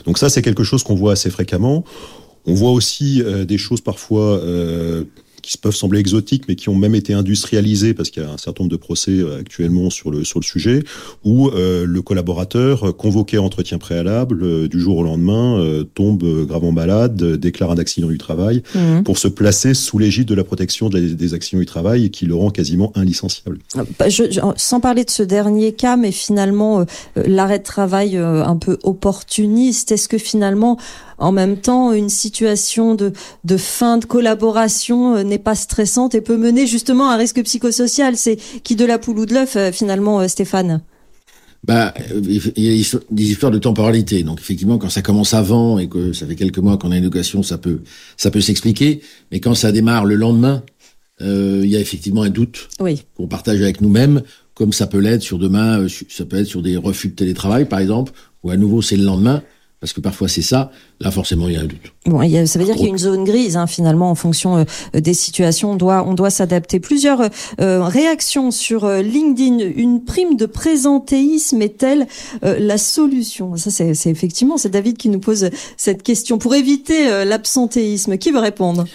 Donc 0.06 0.18
ça, 0.18 0.30
c'est 0.30 0.42
quelque 0.42 0.64
chose 0.64 0.84
qu'on 0.84 0.96
voit 0.96 1.14
assez 1.14 1.30
fréquemment. 1.30 1.84
On 2.48 2.54
voit 2.54 2.72
aussi 2.72 3.22
euh, 3.22 3.46
des 3.46 3.58
choses 3.58 3.82
parfois 3.82 4.40
euh, 4.40 5.04
qui 5.42 5.58
peuvent 5.58 5.76
sembler 5.76 6.00
exotiques, 6.00 6.44
mais 6.48 6.56
qui 6.56 6.70
ont 6.70 6.76
même 6.76 6.96
été 6.96 7.14
industrialisés, 7.14 7.94
parce 7.94 8.10
qu'il 8.10 8.24
y 8.24 8.26
a 8.26 8.30
un 8.30 8.38
certain 8.38 8.64
nombre 8.64 8.72
de 8.72 8.78
procès 8.78 9.12
euh, 9.12 9.40
actuellement 9.40 9.90
sur 9.90 10.12
le, 10.12 10.24
sur 10.24 10.40
le 10.40 10.46
sujet, 10.46 10.84
où 11.24 11.50
euh, 11.50 11.86
le 11.86 12.02
collaborateur, 12.02 12.96
convoqué 12.98 13.38
à 13.38 13.42
entretien 13.42 13.78
préalable, 13.78 14.44
euh, 14.44 14.68
du 14.68 14.80
jour 14.80 14.98
au 14.98 15.04
lendemain, 15.04 15.38
tombe 15.94 16.24
gravement 16.46 16.72
malade, 16.72 17.22
déclare 17.36 17.72
un 17.72 17.78
accident 17.78 18.08
du 18.08 18.18
travail, 18.18 18.64
mmh. 18.76 19.04
pour 19.04 19.18
se 19.18 19.28
placer 19.28 19.74
sous 19.74 19.98
l'égide 19.98 20.28
de 20.28 20.36
la 20.36 20.44
protection 20.44 20.90
des, 20.90 21.34
accidents 21.34 21.60
du 21.60 21.66
travail, 21.66 22.06
et 22.06 22.10
qui 22.10 22.26
le 22.26 22.36
rend 22.36 22.50
quasiment 22.50 22.92
inlicenciable. 22.96 23.60
Bah, 24.00 24.10
je, 24.10 24.24
sans 24.56 24.80
parler 24.80 25.04
de 25.04 25.10
ce 25.10 25.24
dernier 25.24 25.74
cas, 25.74 25.98
mais 25.98 26.12
finalement, 26.12 26.86
l'arrêt 27.16 27.60
de 27.60 27.64
travail 27.64 28.18
un 28.18 28.58
peu 28.58 28.78
opportuniste, 28.84 29.92
est-ce 29.92 30.08
que 30.08 30.18
finalement, 30.18 30.78
en 31.18 31.32
même 31.32 31.58
temps, 31.58 31.92
une 31.92 32.10
situation 32.10 32.96
de, 32.96 33.14
de 33.44 33.58
fin 33.58 33.98
de 33.98 34.06
collaboration 34.06 35.16
euh, 35.16 35.24
n'est 35.24 35.40
pas 35.40 35.56
stressante 35.56 36.16
et 36.16 36.22
peut 36.22 36.38
mener 36.38 36.68
justement 36.68 37.10
à 37.10 37.16
un 37.16 37.18
risque 37.18 37.44
psychosocial. 37.44 38.16
C'est 38.16 38.38
qui 38.64 38.76
de 38.76 38.86
la 38.86 39.00
poule 39.00 39.20
ou 39.20 39.26
de 39.26 39.34
l'œuf, 39.34 39.56
euh, 39.56 39.72
finalement, 39.72 40.20
euh, 40.20 40.28
Stéphane? 40.28 40.82
Bah, 41.64 41.94
il 42.24 42.52
y 42.56 42.70
a 42.70 43.00
des 43.10 43.32
histoires 43.32 43.52
de 43.52 43.58
temporalité. 43.58 44.24
Donc 44.24 44.40
effectivement, 44.40 44.78
quand 44.78 44.90
ça 44.90 45.02
commence 45.02 45.34
avant 45.34 45.80
et 45.80 45.90
que 45.90 46.14
ça 46.14 46.26
fait 46.26 46.36
quelques 46.36 46.60
mois 46.60 46.78
qu'on 46.78 46.92
a 46.92 46.98
une 46.98 47.04
éducation, 47.04 47.44
ça 47.44 47.58
peut, 47.58 47.82
ça 48.16 48.32
peut 48.32 48.42
s'expliquer. 48.42 49.02
Mais 49.32 49.40
quand 49.40 49.56
ça 49.56 49.72
démarre 49.72 50.06
le 50.06 50.16
lendemain, 50.16 50.64
euh, 51.22 51.62
il 51.64 51.70
y 51.70 51.76
a 51.76 51.80
effectivement 51.80 52.22
un 52.22 52.30
doute 52.30 52.70
oui. 52.80 53.02
qu'on 53.16 53.28
partage 53.28 53.60
avec 53.60 53.82
nous-mêmes, 53.82 54.22
comme 54.54 54.72
ça 54.72 54.86
peut 54.86 55.00
l'être 55.00 55.24
sur 55.24 55.40
demain, 55.40 55.88
ça 56.10 56.26
peut 56.26 56.38
être 56.38 56.48
sur 56.48 56.62
des 56.62 56.78
refus 56.78 57.10
de 57.10 57.16
télétravail 57.16 57.66
par 57.68 57.80
exemple, 57.80 58.12
ou 58.44 58.52
à 58.52 58.56
nouveau 58.56 58.84
c'est 58.84 58.98
le 58.98 59.04
lendemain 59.04 59.42
parce 59.80 59.94
que 59.94 60.02
parfois 60.02 60.28
c'est 60.28 60.42
ça, 60.42 60.72
là 61.00 61.12
forcément 61.12 61.48
il 61.48 61.54
y 61.54 61.58
a 61.58 61.62
un 61.62 61.66
doute. 61.66 61.94
Bon, 62.06 62.22
il 62.24 62.32
y 62.32 62.38
a, 62.38 62.48
ça 62.48 62.58
veut 62.58 62.66
dire 62.66 62.76
qu'il 62.76 62.86
y 62.86 62.88
a 62.88 62.92
une 62.92 62.98
zone 62.98 63.24
grise 63.24 63.58
hein, 63.58 63.68
finalement 63.68 64.10
en 64.10 64.16
fonction 64.16 64.58
euh, 64.58 65.00
des 65.00 65.14
situations. 65.14 65.72
On 65.72 65.76
doit, 65.76 66.04
on 66.08 66.16
doit 66.16 66.32
s'adapter. 66.32 66.80
Plusieurs 66.80 67.30
euh, 67.62 67.84
réactions 67.84 68.50
sur 68.50 68.86
euh, 68.86 69.02
LinkedIn. 69.02 69.60
Une 69.60 70.04
prime 70.04 70.36
de 70.36 70.48
présentéisme 70.48 71.62
est-elle 71.62 72.08
la 72.42 72.78
solution? 72.78 73.56
Ça 73.56 73.70
c'est 73.70 74.10
effectivement 74.10 74.58
c'est 74.58 74.70
David 74.70 74.98
qui 74.98 75.10
nous 75.10 75.20
pose 75.20 75.50
cette 75.76 76.02
question 76.02 76.40
pour 76.40 76.56
éviter 76.56 77.26
l'absentéisme. 77.26 78.18
Qui 78.18 78.32
veut 78.32 78.40
répondre? 78.40 78.86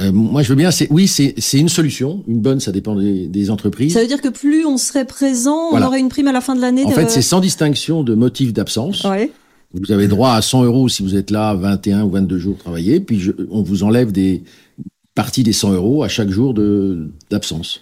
Moi, 0.00 0.42
je 0.42 0.48
veux 0.48 0.54
bien. 0.54 0.70
C'est 0.70 0.88
oui, 0.90 1.06
c'est 1.06 1.34
c'est 1.38 1.58
une 1.58 1.68
solution, 1.68 2.24
une 2.26 2.40
bonne. 2.40 2.58
Ça 2.58 2.72
dépend 2.72 2.96
des, 2.96 3.26
des, 3.26 3.50
entreprises. 3.50 3.92
Ça 3.92 4.00
veut 4.00 4.06
dire 4.06 4.20
que 4.20 4.28
plus 4.28 4.66
on 4.66 4.76
serait 4.76 5.04
présent, 5.04 5.68
on 5.72 5.82
aurait 5.82 6.00
une 6.00 6.08
prime 6.08 6.26
à 6.28 6.32
la 6.32 6.40
fin 6.40 6.56
de 6.56 6.60
l'année. 6.60 6.84
En 6.84 6.90
fait, 6.90 7.10
c'est 7.10 7.22
sans 7.22 7.40
distinction 7.40 8.02
de 8.02 8.14
motif 8.14 8.52
d'absence. 8.52 9.04
Ouais. 9.04 9.30
Vous 9.74 9.92
avez 9.92 10.08
droit 10.08 10.32
à 10.32 10.42
100 10.42 10.64
euros 10.64 10.88
si 10.88 11.02
vous 11.02 11.16
êtes 11.16 11.30
là 11.30 11.54
21 11.54 12.02
ou 12.02 12.10
22 12.10 12.38
jours 12.38 12.58
travaillés, 12.58 13.00
puis 13.00 13.20
je, 13.20 13.32
on 13.50 13.62
vous 13.62 13.82
enlève 13.84 14.12
des 14.12 14.42
parties 15.14 15.42
des 15.42 15.52
100 15.52 15.72
euros 15.72 16.02
à 16.02 16.08
chaque 16.08 16.30
jour 16.30 16.54
de 16.54 17.08
d'absence. 17.30 17.80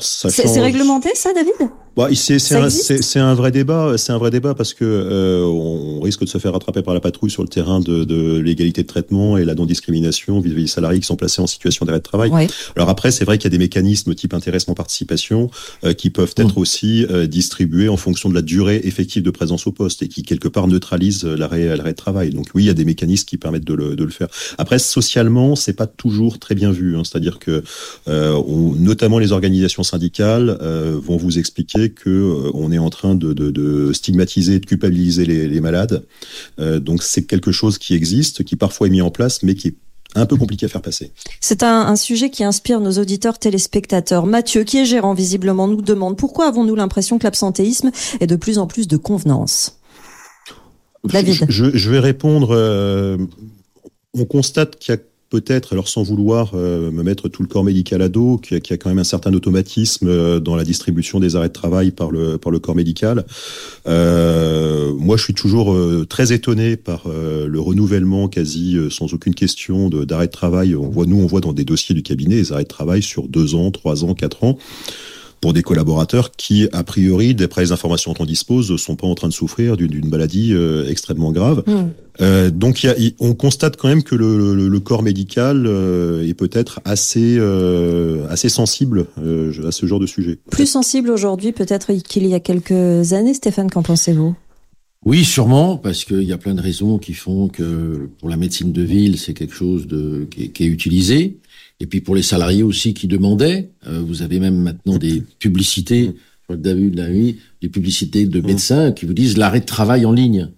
C'est 0.00 0.60
réglementé 0.60 1.10
ça, 1.14 1.32
David? 1.32 1.70
Bah, 1.96 2.08
c'est 2.14 3.18
un, 3.18 3.26
un, 3.26 3.34
vrai 3.34 3.50
débat. 3.50 3.94
C'est 3.96 4.12
un 4.12 4.18
vrai 4.18 4.30
débat 4.30 4.54
parce 4.54 4.74
que 4.74 4.84
euh, 4.84 5.42
on 5.44 6.00
risque 6.00 6.20
de 6.20 6.28
se 6.28 6.38
faire 6.38 6.52
rattraper 6.52 6.82
par 6.82 6.94
la 6.94 7.00
patrouille 7.00 7.30
sur 7.30 7.42
le 7.42 7.48
terrain 7.48 7.80
de, 7.80 8.04
de 8.04 8.38
l'égalité 8.38 8.82
de 8.82 8.86
traitement 8.86 9.36
et 9.36 9.44
la 9.44 9.54
non-discrimination 9.54 10.40
vis-à-vis 10.40 10.62
des 10.62 10.68
salariés 10.68 11.00
qui 11.00 11.06
sont 11.06 11.16
placés 11.16 11.42
en 11.42 11.46
situation 11.46 11.84
d'arrêt 11.84 11.98
de 11.98 12.04
travail. 12.04 12.30
Alors 12.76 12.88
après, 12.88 13.10
c'est 13.10 13.24
vrai 13.24 13.38
qu'il 13.38 13.44
y 13.44 13.52
a 13.52 13.56
des 13.56 13.58
mécanismes 13.58 14.14
type 14.14 14.34
intéressement-participation 14.34 15.50
euh, 15.84 15.92
qui 15.92 16.10
peuvent 16.10 16.34
être 16.36 16.58
mmh. 16.58 16.62
aussi 16.62 17.06
euh, 17.10 17.26
distribués 17.26 17.88
en 17.88 17.96
fonction 17.96 18.28
de 18.28 18.34
la 18.34 18.42
durée 18.42 18.80
effective 18.84 19.22
de 19.22 19.30
présence 19.30 19.66
au 19.66 19.72
poste 19.72 20.02
et 20.02 20.08
qui 20.08 20.22
quelque 20.22 20.48
part 20.48 20.68
neutralisent 20.68 21.24
l'arrêt 21.24 21.76
de 21.76 21.92
travail. 21.92 22.30
Donc 22.30 22.46
oui, 22.54 22.64
il 22.64 22.66
y 22.66 22.70
a 22.70 22.74
des 22.74 22.84
mécanismes 22.84 23.26
qui 23.26 23.36
permettent 23.36 23.64
de 23.64 23.74
le, 23.74 23.96
de 23.96 24.04
le 24.04 24.10
faire. 24.10 24.28
Après, 24.58 24.78
socialement, 24.78 25.56
c'est 25.56 25.72
pas 25.72 25.86
toujours 25.86 26.38
très 26.38 26.54
bien 26.54 26.70
vu. 26.70 26.96
Hein. 26.96 27.02
C'est-à-dire 27.04 27.38
que 27.38 27.64
on, 28.06 28.74
notamment 28.78 29.18
les 29.18 29.32
organisations 29.32 29.82
syndicales 29.82 30.58
vont 31.02 31.16
vous 31.16 31.38
expliquer 31.38 31.79
justifier 31.80 31.90
que 31.90 32.50
on 32.54 32.72
est 32.72 32.78
en 32.78 32.90
train 32.90 33.14
de, 33.14 33.32
de, 33.32 33.50
de 33.50 33.92
stigmatiser, 33.92 34.58
de 34.58 34.66
culpabiliser 34.66 35.24
les, 35.24 35.48
les 35.48 35.60
malades. 35.60 36.04
donc 36.58 37.02
c'est 37.02 37.24
quelque 37.24 37.52
chose 37.52 37.78
qui 37.78 37.94
existe, 37.94 38.44
qui 38.44 38.56
parfois 38.56 38.86
est 38.86 38.90
mis 38.90 39.02
en 39.02 39.10
place, 39.10 39.42
mais 39.42 39.54
qui 39.54 39.68
est 39.68 39.74
un 40.14 40.26
peu 40.26 40.36
compliqué 40.36 40.66
à 40.66 40.68
faire 40.68 40.82
passer. 40.82 41.12
C'est 41.40 41.62
un, 41.62 41.82
un, 41.86 41.96
sujet 41.96 42.30
qui 42.30 42.42
inspire 42.42 42.80
nos 42.80 42.92
auditeurs 42.92 43.38
téléspectateurs. 43.38 44.26
Mathieu, 44.26 44.64
qui 44.64 44.78
est 44.78 44.84
gérant 44.84 45.14
visiblement, 45.14 45.68
nous 45.68 45.82
demande 45.82 46.16
pourquoi 46.16 46.48
avons-nous 46.48 46.74
l'impression 46.74 47.18
que 47.18 47.24
l'absentéisme 47.24 47.90
est 48.18 48.26
de 48.26 48.36
plus 48.36 48.58
en 48.58 48.66
plus 48.66 48.88
de 48.88 48.96
convenance? 48.96 49.78
David. 51.04 51.46
Je, 51.48 51.76
je 51.76 51.90
vais 51.90 52.00
répondre. 52.00 52.50
Euh, 52.52 53.16
on 54.14 54.24
constate 54.24 54.76
qu'il 54.78 54.94
y 54.94 54.98
a 54.98 55.00
peut-être, 55.30 55.72
alors 55.72 55.88
sans 55.88 56.02
vouloir 56.02 56.52
euh, 56.54 56.90
me 56.90 57.02
mettre 57.02 57.28
tout 57.28 57.42
le 57.42 57.48
corps 57.48 57.64
médical 57.64 58.02
à 58.02 58.08
dos, 58.08 58.36
qu'il 58.36 58.56
y, 58.56 58.72
a 58.72 58.76
quand 58.76 58.90
même 58.90 58.98
un 58.98 59.04
certain 59.04 59.32
automatisme 59.32 60.08
euh, 60.08 60.40
dans 60.40 60.56
la 60.56 60.64
distribution 60.64 61.20
des 61.20 61.36
arrêts 61.36 61.48
de 61.48 61.54
travail 61.54 61.92
par 61.92 62.10
le, 62.10 62.36
corps 62.58 62.74
médical. 62.74 63.24
Euh, 63.86 64.92
moi, 64.94 65.16
je 65.16 65.22
suis 65.22 65.34
toujours 65.34 65.74
très 66.08 66.32
étonné 66.32 66.76
par 66.76 67.04
le 67.08 67.60
renouvellement 67.60 68.28
quasi 68.28 68.76
sans 68.90 69.14
aucune 69.14 69.34
question 69.34 69.88
d'arrêt 69.88 70.26
de, 70.26 70.30
de, 70.30 70.32
travail. 70.32 70.74
On 70.74 70.90
voit, 70.90 71.06
nous, 71.06 71.16
on 71.16 71.26
voit 71.26 71.40
dans 71.40 71.52
des 71.52 71.64
dossiers 71.64 71.94
du 71.94 72.02
cabinet 72.02 72.34
les 72.34 72.52
arrêts 72.52 72.64
de 72.64 72.68
travail 72.68 73.00
sur 73.00 73.28
deux 73.28 73.54
ans, 73.54 73.70
trois 73.70 74.04
ans, 74.04 74.14
quatre 74.14 74.42
ans 74.42 74.58
pour 75.40 75.52
des 75.52 75.62
collaborateurs 75.62 76.32
qui, 76.32 76.68
a 76.72 76.84
priori, 76.84 77.34
d'après 77.34 77.62
les 77.62 77.72
informations 77.72 78.12
dont 78.12 78.24
on 78.24 78.26
dispose, 78.26 78.76
sont 78.76 78.96
pas 78.96 79.06
en 79.06 79.14
train 79.14 79.28
de 79.28 79.32
souffrir 79.32 79.76
d'une 79.76 80.08
maladie 80.08 80.52
euh, 80.52 80.88
extrêmement 80.88 81.32
grave. 81.32 81.62
Mm. 81.66 81.72
Euh, 82.20 82.50
donc, 82.50 82.82
y 82.82 82.88
a, 82.88 82.98
y, 82.98 83.14
on 83.18 83.34
constate 83.34 83.78
quand 83.78 83.88
même 83.88 84.02
que 84.02 84.14
le, 84.14 84.54
le, 84.54 84.68
le 84.68 84.80
corps 84.80 85.02
médical 85.02 85.66
euh, 85.66 86.28
est 86.28 86.34
peut-être 86.34 86.80
assez 86.84 87.36
euh, 87.38 88.26
assez 88.28 88.50
sensible 88.50 89.06
euh, 89.22 89.66
à 89.66 89.72
ce 89.72 89.86
genre 89.86 90.00
de 90.00 90.06
sujet. 90.06 90.38
Plus 90.50 90.66
sensible 90.66 91.10
aujourd'hui, 91.10 91.52
peut-être 91.52 91.92
qu'il 91.94 92.26
y 92.26 92.34
a 92.34 92.40
quelques 92.40 93.14
années, 93.14 93.32
Stéphane. 93.32 93.70
Qu'en 93.70 93.82
pensez-vous? 93.82 94.34
Oui, 95.06 95.24
sûrement, 95.24 95.78
parce 95.78 96.04
qu'il 96.04 96.24
y 96.24 96.32
a 96.32 96.36
plein 96.36 96.54
de 96.54 96.60
raisons 96.60 96.98
qui 96.98 97.14
font 97.14 97.48
que 97.48 98.10
pour 98.18 98.28
la 98.28 98.36
médecine 98.36 98.70
de 98.70 98.82
ville, 98.82 99.18
c'est 99.18 99.32
quelque 99.32 99.54
chose 99.54 99.86
de, 99.86 100.26
qui, 100.30 100.44
est, 100.44 100.48
qui 100.48 100.64
est 100.64 100.66
utilisé. 100.66 101.38
Et 101.80 101.86
puis 101.86 102.00
pour 102.00 102.14
les 102.14 102.22
salariés 102.22 102.62
aussi 102.62 102.94
qui 102.94 103.08
demandaient, 103.08 103.70
euh, 103.86 104.02
vous 104.06 104.22
avez 104.22 104.38
même 104.38 104.60
maintenant 104.60 104.98
des 104.98 105.22
publicités, 105.38 106.04
je 106.04 106.44
crois 106.44 106.56
que 106.56 106.62
David 106.62 106.94
l'a 106.96 107.08
vu, 107.08 107.36
des 107.62 107.68
publicités 107.68 108.26
de 108.26 108.40
médecins 108.40 108.92
qui 108.92 109.06
vous 109.06 109.14
disent 109.14 109.38
l'arrêt 109.38 109.60
de 109.60 109.66
travail 109.66 110.04
en 110.04 110.12
ligne. 110.12 110.50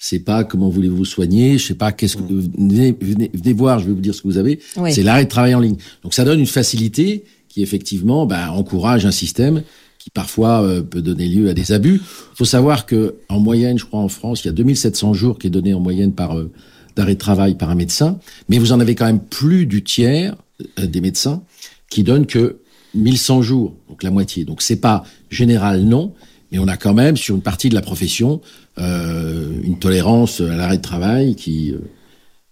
C'est 0.00 0.20
pas 0.20 0.44
comment 0.44 0.68
voulez-vous 0.68 1.04
soigner, 1.04 1.58
je 1.58 1.66
sais 1.66 1.74
pas 1.74 1.90
qu'est-ce 1.90 2.16
que 2.16 2.22
venez, 2.22 2.94
venez, 3.00 3.30
venez, 3.34 3.52
voir, 3.52 3.80
je 3.80 3.86
vais 3.86 3.92
vous 3.92 4.00
dire 4.00 4.14
ce 4.14 4.22
que 4.22 4.28
vous 4.28 4.38
avez. 4.38 4.60
Oui. 4.76 4.92
C'est 4.92 5.02
l'arrêt 5.02 5.24
de 5.24 5.28
travail 5.28 5.54
en 5.56 5.60
ligne. 5.60 5.76
Donc 6.04 6.14
ça 6.14 6.24
donne 6.24 6.38
une 6.38 6.46
facilité 6.46 7.24
qui 7.48 7.62
effectivement 7.62 8.24
bah, 8.26 8.52
encourage 8.52 9.06
un 9.06 9.10
système 9.10 9.62
qui 9.98 10.10
parfois 10.10 10.62
euh, 10.62 10.82
peut 10.82 11.02
donner 11.02 11.26
lieu 11.26 11.48
à 11.48 11.54
des 11.54 11.72
abus. 11.72 11.94
Il 11.96 12.36
faut 12.36 12.44
savoir 12.44 12.86
que 12.86 13.16
en 13.28 13.40
moyenne, 13.40 13.78
je 13.78 13.84
crois 13.84 14.00
en 14.00 14.08
France, 14.08 14.44
il 14.44 14.46
y 14.46 14.50
a 14.50 14.52
2700 14.52 15.14
jours 15.14 15.38
qui 15.38 15.48
est 15.48 15.50
donné 15.50 15.74
en 15.74 15.80
moyenne 15.80 16.12
par 16.12 16.38
euh, 16.38 16.52
d'arrêt 16.94 17.14
de 17.14 17.18
travail 17.18 17.56
par 17.56 17.70
un 17.70 17.74
médecin, 17.74 18.18
mais 18.48 18.58
vous 18.58 18.72
en 18.72 18.80
avez 18.80 18.94
quand 18.94 19.06
même 19.06 19.20
plus 19.20 19.66
du 19.66 19.82
tiers 19.82 20.36
des 20.76 21.00
médecins 21.00 21.42
qui 21.88 22.02
donnent 22.02 22.26
que 22.26 22.58
1100 22.94 23.42
jours, 23.42 23.74
donc 23.88 24.02
la 24.02 24.10
moitié. 24.10 24.44
Donc 24.44 24.62
c'est 24.62 24.80
pas 24.80 25.04
général 25.30 25.82
non, 25.82 26.14
mais 26.50 26.58
on 26.58 26.68
a 26.68 26.76
quand 26.76 26.94
même 26.94 27.16
sur 27.16 27.34
une 27.34 27.42
partie 27.42 27.68
de 27.68 27.74
la 27.74 27.82
profession 27.82 28.40
euh, 28.78 29.60
une 29.62 29.78
tolérance 29.78 30.40
à 30.40 30.56
l'arrêt 30.56 30.76
de 30.76 30.82
travail 30.82 31.34
qui 31.34 31.72
euh, 31.72 31.78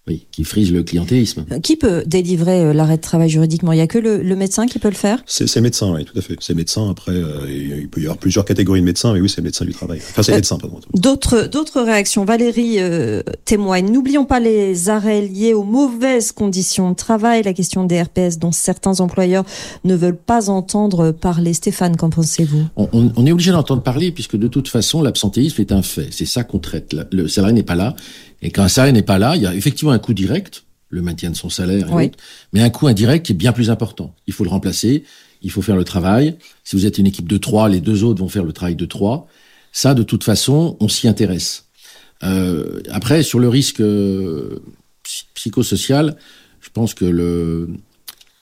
oui, 0.08 0.24
qui 0.30 0.44
frise 0.44 0.72
le 0.72 0.84
clientélisme. 0.84 1.44
Qui 1.64 1.74
peut 1.74 2.04
délivrer 2.06 2.60
euh, 2.60 2.72
l'arrêt 2.72 2.96
de 2.96 3.02
travail 3.02 3.28
juridiquement? 3.28 3.72
Il 3.72 3.78
y 3.78 3.80
a 3.80 3.88
que 3.88 3.98
le, 3.98 4.22
le, 4.22 4.36
médecin 4.36 4.66
qui 4.66 4.78
peut 4.78 4.88
le 4.88 4.94
faire? 4.94 5.18
C'est 5.26 5.52
le 5.56 5.62
médecin, 5.62 5.92
oui, 5.92 6.04
tout 6.04 6.16
à 6.16 6.20
fait. 6.20 6.36
C'est 6.38 6.54
médecin. 6.54 6.88
Après, 6.88 7.10
euh, 7.10 7.46
il 7.48 7.88
peut 7.88 8.00
y 8.00 8.04
avoir 8.04 8.16
plusieurs 8.16 8.44
catégories 8.44 8.80
de 8.80 8.84
médecins, 8.84 9.12
mais 9.12 9.20
oui, 9.20 9.28
c'est 9.28 9.40
le 9.40 9.46
médecin 9.46 9.64
du 9.64 9.72
travail. 9.72 9.98
Enfin, 9.98 10.22
c'est 10.22 10.30
euh, 10.30 10.36
médecin, 10.36 10.58
pardon. 10.58 10.78
D'autres 10.94 11.48
d'autres 11.48 11.82
réactions? 11.82 12.24
Valérie 12.24 12.76
euh, 12.78 13.22
témoigne. 13.44 13.90
N'oublions 13.90 14.24
pas 14.24 14.38
les 14.38 14.90
arrêts 14.90 15.22
liés 15.22 15.54
aux 15.54 15.64
mauvaises 15.64 16.30
conditions 16.30 16.90
de 16.90 16.96
travail, 16.96 17.42
la 17.42 17.52
question 17.52 17.84
des 17.84 18.00
RPS 18.00 18.38
dont 18.38 18.52
certains 18.52 19.00
employeurs 19.00 19.44
ne 19.82 19.96
veulent 19.96 20.16
pas 20.16 20.50
entendre 20.50 21.10
parler. 21.10 21.52
Stéphane, 21.52 21.96
qu'en 21.96 22.10
pensez-vous? 22.10 22.62
On, 22.76 22.88
on, 22.92 23.12
on, 23.16 23.26
est 23.26 23.32
obligé 23.32 23.50
d'entendre 23.50 23.82
parler 23.82 24.12
puisque 24.12 24.36
de 24.36 24.46
toute 24.46 24.68
façon, 24.68 25.02
l'absentéisme 25.02 25.60
est 25.60 25.72
un 25.72 25.82
fait. 25.82 26.08
C'est 26.12 26.26
ça 26.26 26.44
qu'on 26.44 26.60
traite. 26.60 26.94
Le 27.10 27.26
salarié 27.26 27.54
n'est 27.54 27.64
pas 27.64 27.74
là. 27.74 27.96
Et 28.46 28.50
quand 28.50 28.62
un 28.62 28.68
salarié 28.68 28.92
n'est 28.92 29.02
pas 29.02 29.18
là, 29.18 29.34
il 29.34 29.42
y 29.42 29.46
a 29.46 29.56
effectivement 29.56 29.90
un 29.90 29.98
coût 29.98 30.14
direct, 30.14 30.62
le 30.88 31.02
maintien 31.02 31.30
de 31.30 31.36
son 31.36 31.50
salaire, 31.50 31.88
et 31.88 31.92
oui. 31.92 32.04
autres, 32.04 32.18
mais 32.52 32.62
un 32.62 32.70
coût 32.70 32.86
indirect 32.86 33.26
qui 33.26 33.32
est 33.32 33.34
bien 33.34 33.50
plus 33.50 33.70
important. 33.70 34.14
Il 34.28 34.32
faut 34.32 34.44
le 34.44 34.50
remplacer, 34.50 35.02
il 35.42 35.50
faut 35.50 35.62
faire 35.62 35.74
le 35.74 35.82
travail. 35.82 36.36
Si 36.62 36.76
vous 36.76 36.86
êtes 36.86 36.98
une 36.98 37.08
équipe 37.08 37.26
de 37.26 37.38
trois, 37.38 37.68
les 37.68 37.80
deux 37.80 38.04
autres 38.04 38.20
vont 38.20 38.28
faire 38.28 38.44
le 38.44 38.52
travail 38.52 38.76
de 38.76 38.86
trois. 38.86 39.26
Ça, 39.72 39.94
de 39.94 40.04
toute 40.04 40.22
façon, 40.22 40.76
on 40.78 40.86
s'y 40.86 41.08
intéresse. 41.08 41.64
Euh, 42.22 42.82
après, 42.90 43.24
sur 43.24 43.40
le 43.40 43.48
risque 43.48 43.80
euh, 43.80 44.62
psychosocial, 45.34 46.16
je 46.60 46.70
pense 46.70 46.94
que 46.94 47.04
le, 47.04 47.68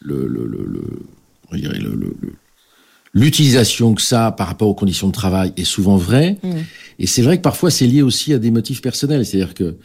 le, 0.01 0.29
le, 0.29 0.45
le, 0.45 0.67
le 0.67 2.35
l'utilisation 3.15 3.95
que 3.95 4.03
ça 4.03 4.33
par 4.33 4.49
rapport 4.49 4.69
aux 4.69 4.75
conditions 4.75 5.07
de 5.09 5.13
travail 5.13 5.53
est 5.57 5.65
souvent 5.65 5.97
vraie. 5.97 6.37
Mmh. 6.43 6.49
Et 6.99 7.07
c'est 7.07 7.23
vrai 7.23 7.37
que 7.39 7.43
parfois 7.43 7.71
c'est 7.71 7.87
lié 7.87 8.03
aussi 8.03 8.33
à 8.33 8.39
des 8.39 8.51
motifs 8.51 8.83
personnels. 8.83 9.25
C'est-à-dire 9.25 9.55
que 9.55 9.77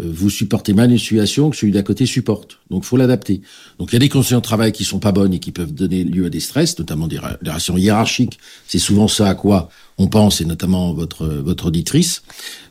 euh, 0.00 0.10
vous 0.12 0.28
supportez 0.28 0.74
mal 0.74 0.90
une 0.90 0.98
situation 0.98 1.50
que 1.50 1.56
celui 1.56 1.72
d'à 1.72 1.82
côté 1.82 2.04
supporte. 2.04 2.58
Donc, 2.70 2.84
faut 2.84 2.96
l'adapter. 2.96 3.42
Donc, 3.78 3.90
il 3.90 3.92
y 3.92 3.96
a 3.96 4.00
des 4.00 4.08
conditions 4.08 4.38
de 4.38 4.42
travail 4.42 4.72
qui 4.72 4.82
sont 4.82 4.98
pas 4.98 5.12
bonnes 5.12 5.32
et 5.32 5.38
qui 5.38 5.52
peuvent 5.52 5.72
donner 5.72 6.02
lieu 6.02 6.26
à 6.26 6.30
des 6.30 6.40
stress, 6.40 6.76
notamment 6.78 7.06
des 7.06 7.18
relations 7.18 7.76
hiérarchiques. 7.76 8.38
C'est 8.66 8.80
souvent 8.80 9.06
ça 9.06 9.28
à 9.28 9.34
quoi 9.34 9.68
on 9.98 10.08
pense, 10.08 10.40
et 10.40 10.44
notamment 10.44 10.92
votre 10.92 11.26
votre 11.26 11.66
auditrice. 11.66 12.22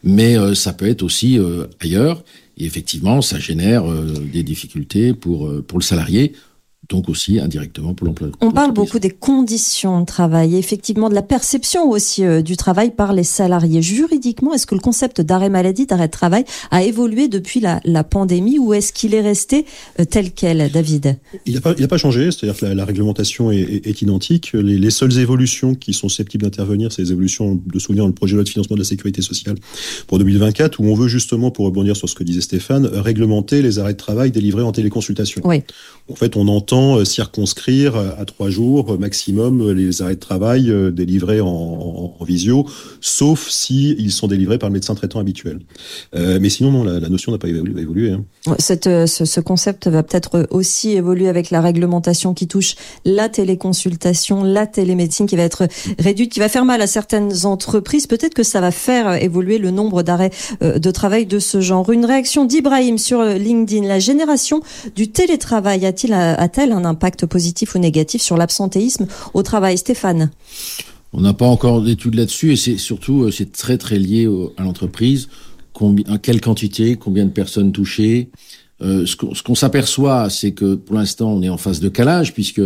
Mais 0.03 0.37
euh, 0.37 0.53
ça 0.53 0.73
peut 0.73 0.87
être 0.87 1.01
aussi 1.01 1.39
euh, 1.39 1.65
ailleurs. 1.79 2.23
Et 2.57 2.65
effectivement, 2.65 3.21
ça 3.21 3.39
génère 3.39 3.89
euh, 3.89 4.13
des 4.31 4.43
difficultés 4.43 5.13
pour 5.13 5.49
pour 5.63 5.79
le 5.79 5.83
salarié 5.83 6.33
donc 6.89 7.07
aussi 7.07 7.39
indirectement 7.39 7.93
pour 7.93 8.07
l'emploi. 8.07 8.29
On 8.41 8.51
parle 8.51 8.73
beaucoup 8.73 8.99
des 8.99 9.09
conditions 9.09 10.01
de 10.01 10.05
travail 10.05 10.55
et 10.55 10.57
effectivement 10.57 11.09
de 11.09 11.15
la 11.15 11.21
perception 11.21 11.89
aussi 11.89 12.25
euh, 12.25 12.41
du 12.41 12.57
travail 12.57 12.91
par 12.91 13.13
les 13.13 13.23
salariés. 13.23 13.81
Juridiquement, 13.81 14.53
est-ce 14.53 14.67
que 14.67 14.75
le 14.75 14.81
concept 14.81 15.21
d'arrêt 15.21 15.49
maladie, 15.49 15.85
d'arrêt 15.85 16.07
de 16.07 16.11
travail 16.11 16.43
a 16.71 16.83
évolué 16.83 17.29
depuis 17.29 17.61
la, 17.61 17.79
la 17.85 18.03
pandémie 18.03 18.59
ou 18.59 18.73
est-ce 18.73 18.91
qu'il 18.91 19.15
est 19.15 19.21
resté 19.21 19.65
euh, 19.99 20.05
tel 20.05 20.31
quel, 20.31 20.69
David? 20.71 21.17
Il 21.45 21.53
n'a 21.53 21.61
pas, 21.61 21.73
pas, 21.73 21.97
changé, 21.97 22.31
c'est-à-dire 22.31 22.59
que 22.59 22.65
la, 22.65 22.75
la 22.75 22.85
réglementation 22.85 23.51
est, 23.51 23.61
est, 23.61 23.87
est 23.87 24.01
identique. 24.01 24.51
Les, 24.53 24.77
les, 24.77 24.91
seules 24.91 25.17
évolutions 25.17 25.75
qui 25.75 25.93
sont 25.93 26.09
susceptibles 26.09 26.43
d'intervenir, 26.43 26.91
c'est 26.91 27.01
les 27.01 27.11
évolutions 27.11 27.59
de 27.65 27.79
souvenir 27.79 28.03
dans 28.03 28.09
le 28.09 28.13
projet 28.13 28.33
de 28.33 28.37
loi 28.37 28.43
de 28.43 28.49
financement 28.49 28.75
de 28.75 28.81
la 28.81 28.87
sécurité 28.87 29.21
sociale 29.21 29.55
pour 30.07 30.19
2024, 30.19 30.79
où 30.79 30.85
on 30.85 30.95
veut 30.95 31.07
justement, 31.07 31.49
pour 31.49 31.65
rebondir 31.65 31.95
sur 31.95 32.09
ce 32.09 32.15
que 32.15 32.23
disait 32.23 32.41
Stéphane, 32.41 32.85
réglementer 32.85 33.61
les 33.61 33.79
arrêts 33.79 33.93
de 33.93 33.97
travail 33.97 34.31
délivrés 34.31 34.63
en 34.63 34.73
téléconsultation. 34.73 35.41
Oui. 35.45 35.63
En 36.11 36.15
fait, 36.15 36.35
on 36.35 36.47
entend 36.49 36.72
euh, 36.73 37.05
circonscrire 37.05 37.95
à 37.95 38.25
trois 38.25 38.49
jours 38.49 38.97
maximum 38.99 39.71
les 39.71 40.01
arrêts 40.01 40.15
de 40.15 40.19
travail 40.19 40.71
euh, 40.71 40.91
délivrés 40.91 41.41
en, 41.41 42.15
visio, 42.25 42.65
sauf 43.01 43.49
si 43.49 43.97
sont 44.09 44.27
délivrés 44.27 44.57
par 44.57 44.69
le 44.69 44.73
médecin 44.73 44.95
traitant 44.95 45.19
habituel. 45.19 45.59
Euh, 46.15 46.39
mais 46.41 46.49
sinon, 46.49 46.71
non, 46.71 46.83
la, 46.83 47.09
notion 47.09 47.31
n'a 47.31 47.37
pas 47.37 47.49
évolué. 47.49 48.11
hein. 48.11 48.23
Cette, 48.59 48.87
euh, 48.87 49.07
ce, 49.07 49.25
ce, 49.25 49.41
concept 49.41 49.87
va 49.87 50.03
peut-être 50.03 50.47
aussi 50.51 50.91
évoluer 50.91 51.27
avec 51.27 51.51
la 51.51 51.59
réglementation 51.59 52.33
qui 52.33 52.47
touche 52.47 52.75
la 53.03 53.27
téléconsultation, 53.27 54.43
la 54.43 54.67
télémédecine 54.67 55.25
qui 55.25 55.35
va 55.35 55.43
être 55.43 55.67
réduite, 55.99 56.31
qui 56.31 56.39
va 56.39 56.47
faire 56.47 56.63
mal 56.63 56.81
à 56.81 56.87
certaines 56.87 57.45
entreprises. 57.45 58.07
Peut-être 58.07 58.33
que 58.33 58.43
ça 58.43 58.61
va 58.61 58.71
faire 58.71 59.21
évoluer 59.21 59.57
le 59.57 59.71
nombre 59.71 60.01
d'arrêts 60.03 60.31
de 60.61 60.91
travail 60.91 61.25
de 61.25 61.39
ce 61.39 61.59
genre. 61.59 61.91
Une 61.91 62.05
réaction 62.05 62.45
d'Ibrahim 62.45 62.97
sur 62.97 63.21
LinkedIn. 63.21 63.85
La 63.85 63.99
génération 63.99 64.61
du 64.95 65.11
télétravail 65.11 65.85
a-t-il 65.85 66.13
a-t-elle 66.13 66.62
un 66.71 66.85
impact 66.85 67.25
positif 67.25 67.75
ou 67.75 67.79
négatif 67.79 68.21
sur 68.21 68.37
l'absentéisme 68.37 69.07
au 69.33 69.43
travail 69.43 69.77
Stéphane? 69.77 70.31
On 71.13 71.21
n'a 71.21 71.33
pas 71.33 71.45
encore 71.45 71.81
d'études 71.81 72.15
là-dessus 72.15 72.53
et 72.53 72.55
c'est 72.55 72.77
surtout 72.77 73.23
euh, 73.23 73.31
c'est 73.31 73.51
très 73.51 73.77
très 73.77 73.99
lié 73.99 74.27
à 74.57 74.63
l'entreprise. 74.63 75.29
Combien, 75.73 76.17
quelle 76.17 76.41
quantité, 76.41 76.95
combien 76.95 77.25
de 77.25 77.31
personnes 77.31 77.71
touchées? 77.71 78.29
Euh, 78.81 79.05
ce 79.05 79.15
qu'on 79.15 79.31
qu 79.33 79.55
s'aperçoit, 79.55 80.29
c'est 80.29 80.51
que 80.51 80.75
pour 80.75 80.95
l'instant, 80.95 81.31
on 81.31 81.41
est 81.41 81.49
en 81.49 81.57
phase 81.57 81.79
de 81.79 81.89
calage 81.89 82.33
puisque 82.33 82.61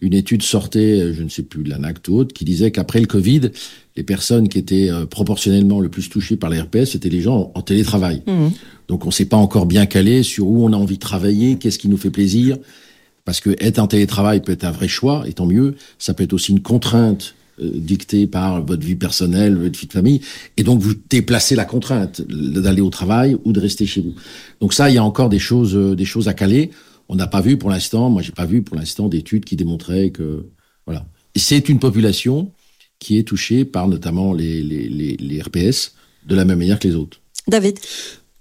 une 0.00 0.14
étude 0.14 0.42
sortait, 0.42 1.12
je 1.12 1.22
ne 1.22 1.28
sais 1.28 1.42
plus, 1.42 1.64
de 1.64 1.70
l'ANACT 1.70 2.08
ou 2.08 2.18
autre, 2.18 2.32
qui 2.32 2.44
disait 2.44 2.70
qu'après 2.70 3.00
le 3.00 3.06
Covid, 3.06 3.50
les 3.96 4.04
personnes 4.04 4.48
qui 4.48 4.58
étaient 4.58 4.90
euh, 4.90 5.06
proportionnellement 5.06 5.80
le 5.80 5.88
plus 5.88 6.08
touchées 6.08 6.36
par 6.36 6.50
les 6.50 6.60
RPS, 6.60 6.92
c'était 6.92 7.08
les 7.08 7.20
gens 7.20 7.52
en, 7.54 7.58
en 7.58 7.62
télétravail. 7.62 8.22
Mmh. 8.26 8.48
Donc 8.86 9.04
on 9.04 9.08
ne 9.08 9.12
s'est 9.12 9.24
pas 9.24 9.36
encore 9.36 9.66
bien 9.66 9.86
calé 9.86 10.22
sur 10.22 10.46
où 10.46 10.64
on 10.64 10.72
a 10.72 10.76
envie 10.76 10.96
de 10.96 11.02
travailler, 11.02 11.56
qu'est-ce 11.58 11.78
qui 11.78 11.88
nous 11.88 11.96
fait 11.96 12.10
plaisir. 12.10 12.56
Parce 13.28 13.42
que 13.42 13.50
être 13.58 13.78
en 13.78 13.86
télétravail 13.86 14.40
peut 14.40 14.52
être 14.52 14.64
un 14.64 14.70
vrai 14.70 14.88
choix, 14.88 15.22
et 15.28 15.34
tant 15.34 15.44
mieux. 15.44 15.74
Ça 15.98 16.14
peut 16.14 16.24
être 16.24 16.32
aussi 16.32 16.50
une 16.50 16.62
contrainte 16.62 17.34
euh, 17.60 17.72
dictée 17.74 18.26
par 18.26 18.64
votre 18.64 18.82
vie 18.82 18.94
personnelle, 18.94 19.54
votre 19.54 19.78
vie 19.78 19.86
de 19.86 19.92
famille, 19.92 20.22
et 20.56 20.62
donc 20.62 20.80
vous 20.80 20.94
déplacez 21.10 21.54
la 21.54 21.66
contrainte 21.66 22.22
d'aller 22.22 22.80
au 22.80 22.88
travail 22.88 23.36
ou 23.44 23.52
de 23.52 23.60
rester 23.60 23.84
chez 23.84 24.00
vous. 24.00 24.14
Donc 24.62 24.72
ça, 24.72 24.88
il 24.88 24.94
y 24.94 24.96
a 24.96 25.04
encore 25.04 25.28
des 25.28 25.38
choses, 25.38 25.76
euh, 25.76 25.94
des 25.94 26.06
choses 26.06 26.26
à 26.26 26.32
caler. 26.32 26.70
On 27.10 27.16
n'a 27.16 27.26
pas 27.26 27.42
vu 27.42 27.58
pour 27.58 27.68
l'instant, 27.68 28.08
moi 28.08 28.22
j'ai 28.22 28.32
pas 28.32 28.46
vu 28.46 28.62
pour 28.62 28.76
l'instant 28.76 29.08
d'études 29.08 29.44
qui 29.44 29.56
démontraient 29.56 30.08
que 30.08 30.46
voilà. 30.86 31.04
C'est 31.36 31.68
une 31.68 31.80
population 31.80 32.50
qui 32.98 33.18
est 33.18 33.24
touché 33.24 33.66
par 33.66 33.88
notamment 33.88 34.32
les, 34.32 34.62
les, 34.62 35.18
les 35.18 35.42
RPS 35.42 35.92
de 36.26 36.34
la 36.34 36.46
même 36.46 36.60
manière 36.60 36.78
que 36.78 36.88
les 36.88 36.94
autres. 36.94 37.20
David? 37.46 37.78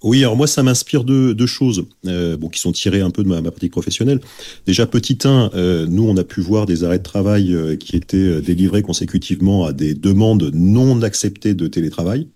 Oui, 0.03 0.19
alors 0.19 0.35
moi, 0.35 0.45
ça 0.45 0.61
m'inspire 0.61 1.03
deux, 1.03 1.45
choses, 1.47 1.85
euh, 2.05 2.37
bon, 2.37 2.49
qui 2.49 2.59
sont 2.59 2.71
tirées 2.71 3.01
un 3.01 3.09
peu 3.09 3.23
de 3.23 3.27
ma, 3.27 3.41
ma 3.41 3.49
pratique 3.49 3.71
professionnelle. 3.71 4.19
Déjà, 4.67 4.85
petit 4.85 5.17
1, 5.23 5.51
euh, 5.55 5.87
nous, 5.87 6.07
on 6.07 6.15
a 6.17 6.23
pu 6.23 6.39
voir 6.39 6.67
des 6.67 6.83
arrêts 6.83 6.99
de 6.99 7.03
travail 7.03 7.53
euh, 7.53 7.75
qui 7.75 7.95
étaient 7.95 8.17
euh, 8.17 8.41
délivrés 8.41 8.83
consécutivement 8.83 9.65
à 9.65 9.73
des 9.73 9.95
demandes 9.95 10.51
non 10.53 11.01
acceptées 11.01 11.55
de 11.55 11.67
télétravail. 11.67 12.27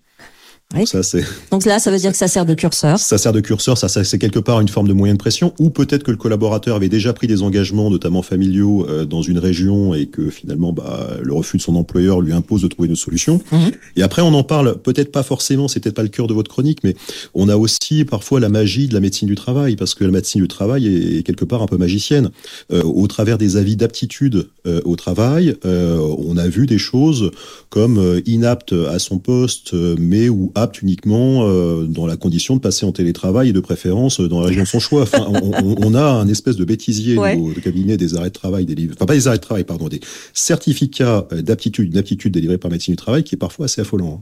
Oui. 0.76 0.88
Ça, 0.88 1.04
c'est 1.04 1.24
Donc 1.52 1.66
là, 1.66 1.80
ça 1.80 1.92
veut 1.92 1.98
dire 1.98 2.12
que 2.12 2.18
ça 2.18 2.28
sert 2.28 2.46
de 2.46 2.54
curseur. 2.54 2.98
ça 2.98 3.18
sert 3.18 3.34
de 3.34 3.42
curseur, 3.42 3.78
ça, 3.78 3.88
ça 3.88 4.04
c'est 4.04 4.18
quelque 4.18 4.40
part 4.40 4.62
une 4.62 4.68
forme 4.68 4.88
de 4.88 4.94
moyen 4.94 5.14
de 5.14 5.20
pression, 5.20 5.54
ou 5.60 5.70
peut-être 5.70 6.04
que 6.04 6.12
le 6.12 6.18
collaborateur 6.18 6.76
avait 6.76 6.90
déjà 6.90 7.14
pris 7.14 7.28
des 7.28 7.42
engagements, 7.42 7.90
notamment 7.90 8.22
familiaux, 8.22 8.86
euh, 8.90 9.06
dans 9.06 9.22
une 9.22 9.38
région 9.38 9.94
et 9.94 10.06
que 10.06 10.30
finalement, 10.30 10.72
bah, 10.72 11.18
le 11.22 11.34
refus 11.34 11.58
de 11.58 11.62
son 11.62 11.76
employeur 11.76 12.22
lui 12.22 12.34
impose 12.34 12.62
de 12.62 12.68
trouver 12.68 12.88
une 12.88 12.96
solution. 12.96 13.42
Mhm. 13.52 13.72
Et 13.98 14.04
après, 14.04 14.22
on 14.22 14.34
en 14.34 14.44
parle 14.44 14.78
peut-être 14.78 15.12
pas 15.12 15.24
forcément, 15.24 15.68
c'est 15.68 15.80
peut-être 15.80 15.96
pas 15.96 16.04
le 16.04 16.10
cœur 16.10 16.28
de 16.28 16.34
votre 16.34 16.50
chronique, 16.50 16.80
mais 16.84 16.96
on 17.34 17.50
a 17.50 17.58
aussi 17.58 18.06
parfois 18.06 18.40
la 18.40 18.50
magie 18.50 18.88
de 18.88 18.94
la 18.94 19.00
médecine 19.00 19.28
du 19.28 19.36
travail, 19.36 19.76
parce 19.76 19.96
que 19.96 20.04
la 20.04 20.12
médecine 20.12 20.42
du 20.42 20.48
travail 20.48 20.88
est, 20.88 21.24
quelque 21.24 21.46
part 21.46 21.62
un 21.62 21.68
peu 21.68 21.78
magicienne. 21.78 22.32
Euh, 22.72 22.84
au 22.84 23.08
travers 23.08 23.38
des 23.38 23.58
avis 23.58 23.76
d'aptitude 23.76 24.48
euh, 24.66 24.82
au 24.86 24.96
travail, 24.96 25.56
on 25.64 26.38
a 26.38 26.48
vu 26.48 26.66
des 26.66 26.78
choses 26.78 27.32
comme 27.70 28.22
inapte 28.26 28.74
à 28.74 29.00
son 29.00 29.18
poste, 29.18 29.74
mais 29.74 30.30
ou 30.30 30.52
apte 30.62 30.82
uniquement 30.82 31.48
euh, 31.48 31.86
dans 31.86 32.06
la 32.08 32.16
condition 32.18 32.56
de 32.56 32.62
passer 32.62 32.86
en 32.86 32.92
télétravail 32.92 33.50
et 33.50 33.54
de 33.54 33.60
préférence 33.60 34.20
euh, 34.20 34.28
dans 34.28 34.40
la 34.42 34.48
région 34.48 34.64
de 34.64 34.68
son 34.68 34.80
choix. 34.80 35.02
Enfin, 35.04 35.28
on, 35.30 35.94
a 35.94 36.04
un 36.04 36.28
espèce 36.28 36.56
de 36.56 36.64
bêtisier 36.66 37.18
Ouais. 37.18 37.36
au 37.36 37.52
cabinet 37.62 37.98
des 37.98 38.16
arrêts 38.16 38.30
de 38.30 38.34
travail 38.34 38.66
délivrés, 38.66 38.96
enfin 38.98 39.06
pas 39.06 39.14
des 39.16 39.28
arrêts 39.28 39.38
de 39.38 39.44
travail, 39.44 39.64
pardon, 39.64 39.88
des 39.90 40.00
certificats 40.34 41.28
euh, 41.34 41.42
d'aptitude, 41.42 41.92
d'aptitude 41.92 42.34
délivrés 42.34 42.58
par 42.58 42.72
médecine 42.72 42.94
du 42.94 42.98
travail, 42.98 43.24
qui 43.24 43.36
est 43.36 43.38
parfois 43.38 43.66
assez 43.66 43.82
affolant. 43.82 44.22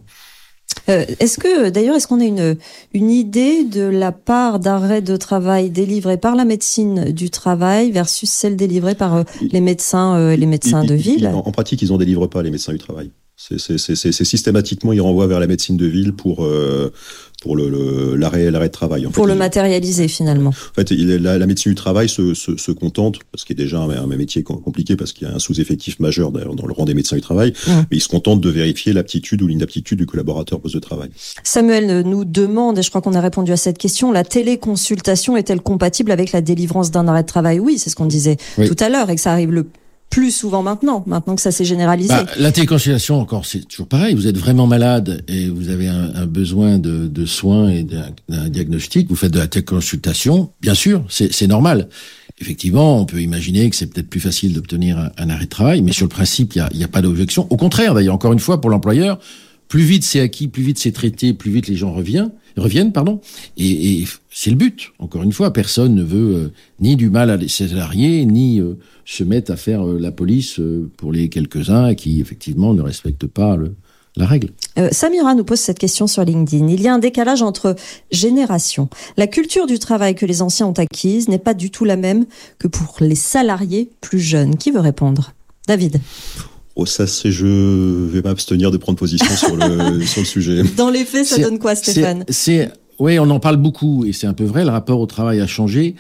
Euh, 0.87 1.03
est-ce 1.19 1.39
que, 1.39 1.69
d'ailleurs, 1.71 1.95
est-ce 1.95 2.07
qu'on 2.07 2.21
a 2.21 2.25
une, 2.25 2.55
une 2.93 3.09
idée 3.09 3.63
de 3.63 3.81
la 3.81 4.11
part 4.11 4.59
d'arrêt 4.59 5.01
de 5.01 5.17
travail 5.17 5.69
délivrée 5.71 6.17
par 6.17 6.35
la 6.35 6.45
médecine 6.45 7.11
du 7.11 7.29
travail 7.31 7.91
versus 7.91 8.29
celle 8.29 8.55
délivrée 8.55 8.95
par 8.95 9.15
euh, 9.15 9.23
les 9.51 9.61
médecins, 9.61 10.15
euh, 10.17 10.35
les 10.35 10.45
médecins 10.45 10.83
Ils- 10.83 10.89
de 10.89 10.95
ils- 10.95 11.01
ville? 11.01 11.27
en 11.27 11.51
pratique, 11.51 11.81
ils 11.81 11.91
en 11.91 11.97
délivrent 11.97 12.27
pas 12.29 12.43
les 12.43 12.51
médecins 12.51 12.71
du 12.71 12.77
travail. 12.79 13.09
C'est 13.41 14.23
systématiquement, 14.25 14.91
ils 14.91 14.99
renvoient 14.99 15.25
vers 15.27 15.39
la 15.39 15.47
médecine 15.47 15.77
de 15.77 15.85
ville 15.85 16.11
pour 16.11 16.43
euh, 16.43 16.91
pour 17.41 17.55
le- 17.55 17.69
le- 17.69 18.15
l'arrêt 18.17 18.51
l'arrêt 18.51 18.67
de 18.67 18.73
travail. 18.73 19.07
En 19.07 19.11
pour 19.11 19.25
fait, 19.25 19.31
le 19.31 19.37
matérialiser 19.37 20.09
finalement 20.09 20.49
En 20.49 20.73
fait, 20.75 20.91
il 20.91 21.07
la, 21.07 21.37
la 21.37 21.47
médecine 21.47 21.71
du 21.71 21.75
travail 21.75 22.09
se, 22.09 22.33
se, 22.33 22.57
se 22.57 22.71
contente, 22.73 23.19
parce 23.31 23.45
qu'il 23.45 23.53
est 23.57 23.63
déjà 23.63 23.79
un, 23.79 23.89
un 23.89 24.07
métier 24.07 24.43
com- 24.43 24.59
compliqué, 24.61 24.97
parce 24.97 25.13
qu'il 25.13 25.25
y 25.25 25.31
a 25.31 25.33
un 25.35 25.39
sous-effectif 25.39 26.01
majeur 26.01 26.31
dans 26.33 26.67
le 26.67 26.73
rang 26.73 26.83
des 26.83 26.93
médecins 26.93 27.15
du 27.15 27.21
travail, 27.21 27.53
Mmh. 27.65 27.71
mais 27.89 27.97
il 27.97 28.01
se 28.01 28.09
contente 28.09 28.41
de 28.41 28.49
vérifier 28.49 28.91
l'aptitude 28.91 29.41
ou 29.41 29.47
l'inaptitude 29.47 29.97
du 29.99 30.05
collaborateur 30.05 30.57
au 30.59 30.61
poste 30.61 30.75
de 30.75 30.79
travail. 30.81 31.09
Samuel 31.43 31.89
euh, 31.89 32.03
nous 32.03 32.25
demande, 32.25 32.77
et 32.77 32.81
je 32.83 32.89
crois 32.89 33.01
qu'on 33.01 33.13
a 33.13 33.21
répondu 33.21 33.53
à 33.53 33.57
cette 33.57 33.77
question, 33.77 34.11
la 34.11 34.25
téléconsultation 34.25 35.37
est-elle 35.37 35.61
compatible 35.61 36.11
avec 36.11 36.33
la 36.33 36.41
délivrance 36.41 36.91
d'un 36.91 37.07
arrêt 37.07 37.23
de 37.23 37.27
travail? 37.27 37.59
Oui, 37.61 37.77
c'est 37.79 37.89
ce 37.89 37.95
qu'on 37.95 38.05
disait 38.05 38.35
Oui. 38.57 38.67
tout 38.67 38.75
à 38.83 38.89
l'heure, 38.89 39.09
et 39.09 39.15
que 39.15 39.21
ça 39.21 39.31
arrive 39.31 39.51
le 39.51 39.65
plus 40.09 40.31
souvent 40.31 40.63
maintenant, 40.63 41.03
maintenant 41.05 41.35
que 41.35 41.41
ça 41.41 41.51
s'est 41.51 41.65
généralisé. 41.65 42.09
Bah, 42.09 42.25
la 42.37 42.51
téléconsultation, 42.51 43.19
encore, 43.19 43.45
c'est 43.45 43.67
toujours 43.67 43.87
pareil. 43.87 44.15
Vous 44.15 44.27
êtes 44.27 44.37
vraiment 44.37 44.67
malade 44.67 45.23
et 45.27 45.49
vous 45.49 45.69
avez 45.69 45.87
un, 45.87 46.25
besoin 46.25 46.79
de, 46.79 47.25
soins 47.25 47.69
et 47.69 47.83
d'un 47.83 48.49
diagnostic. 48.49 49.07
Vous 49.09 49.15
faites 49.15 49.31
de 49.31 49.39
la 49.39 49.47
téléconsultation, 49.47 50.51
bien 50.61 50.73
sûr, 50.73 51.03
c'est 51.09 51.47
normal. 51.47 51.89
Effectivement, 52.41 52.99
on 52.99 53.05
peut 53.05 53.21
imaginer 53.21 53.69
que 53.69 53.75
c'est 53.75 53.87
peut-être 53.87 54.09
plus 54.09 54.21
facile 54.21 54.53
d'obtenir 54.53 55.11
un, 55.17 55.29
arrêt 55.29 55.45
de 55.45 55.49
travail, 55.49 55.81
mais 55.81 55.91
sur 55.91 56.05
le 56.05 56.09
principe, 56.09 56.55
il 56.55 56.77
n'y 56.77 56.83
a 56.83 56.87
pas 56.87 57.01
d'objection. 57.01 57.47
Au 57.49 57.57
contraire, 57.57 57.93
d'ailleurs, 57.93 58.15
encore 58.15 58.33
une 58.33 58.39
fois, 58.39 58.61
pour 58.61 58.69
l'employeur, 58.69 59.19
plus 59.69 59.83
vite 59.83 60.03
c'est 60.03 60.19
acquis, 60.19 60.49
plus 60.49 60.63
vite 60.63 60.79
c'est 60.79 60.91
traité, 60.91 61.33
plus 61.33 61.51
vite 61.51 61.67
les 61.67 61.75
gens 61.77 61.93
reviennent, 61.93 62.31
reviennent, 62.57 62.91
pardon. 62.91 63.21
Et, 63.55 64.03
c'est 64.31 64.49
le 64.49 64.55
but. 64.55 64.91
Encore 64.99 65.23
une 65.23 65.31
fois, 65.31 65.53
personne 65.53 65.95
ne 65.95 66.03
veut 66.03 66.35
euh, 66.35 66.51
ni 66.79 66.95
du 66.95 67.09
mal 67.09 67.29
à 67.29 67.39
ses 67.47 67.67
salariés, 67.69 68.25
ni 68.25 68.59
euh, 68.59 68.77
se 69.05 69.23
mettre 69.23 69.51
à 69.51 69.55
faire 69.55 69.87
euh, 69.87 69.99
la 69.99 70.11
police 70.11 70.59
pour 70.97 71.11
les 71.11 71.29
quelques-uns 71.29 71.93
qui 71.93 72.19
effectivement 72.19 72.73
ne 72.73 72.81
respectent 72.81 73.27
pas 73.27 73.57
la 74.15 74.25
règle. 74.25 74.49
Samira 74.91 75.35
nous 75.35 75.43
pose 75.43 75.59
cette 75.59 75.77
question 75.77 76.07
sur 76.07 76.25
LinkedIn. 76.25 76.67
Il 76.67 76.81
y 76.81 76.87
a 76.87 76.93
un 76.93 76.99
décalage 76.99 77.41
entre 77.41 77.75
générations. 78.11 78.89
La 79.17 79.27
culture 79.27 79.67
du 79.67 79.77
travail 79.77 80.15
que 80.15 80.25
les 80.25 80.41
anciens 80.41 80.65
ont 80.67 80.73
acquise 80.73 81.29
n'est 81.29 81.37
pas 81.37 81.53
du 81.53 81.69
tout 81.69 81.85
la 81.85 81.95
même 81.95 82.25
que 82.57 82.67
pour 82.67 82.97
les 83.01 83.15
salariés 83.15 83.91
plus 84.01 84.19
jeunes. 84.19 84.57
Qui 84.57 84.71
veut 84.71 84.79
répondre? 84.79 85.33
David. 85.67 86.01
Oh, 86.81 86.85
ça, 86.85 87.07
c'est, 87.07 87.29
je 87.29 87.45
vais 87.45 88.21
m'abstenir 88.21 88.71
de 88.71 88.77
prendre 88.77 88.97
position 88.97 89.35
sur 89.35 89.53
le, 89.57 90.01
sur 90.05 90.21
le 90.21 90.25
sujet. 90.25 90.63
Dans 90.77 90.89
les 90.89 91.03
faits, 91.03 91.25
ça 91.25 91.37
donne 91.37 91.59
quoi, 91.59 91.75
Stéphane? 91.75 92.23
C'est, 92.29 92.71
oui, 92.99 93.19
on 93.19 93.29
en 93.29 93.41
parle 93.41 93.57
beaucoup 93.57 94.05
et 94.05 94.13
c'est 94.13 94.27
un 94.27 94.33
peu 94.33 94.45
vrai. 94.45 94.63
Le 94.63 94.69
rapport 94.69 95.01
au 95.01 95.05
travail 95.05 95.41
a 95.41 95.47
changé. 95.47 95.95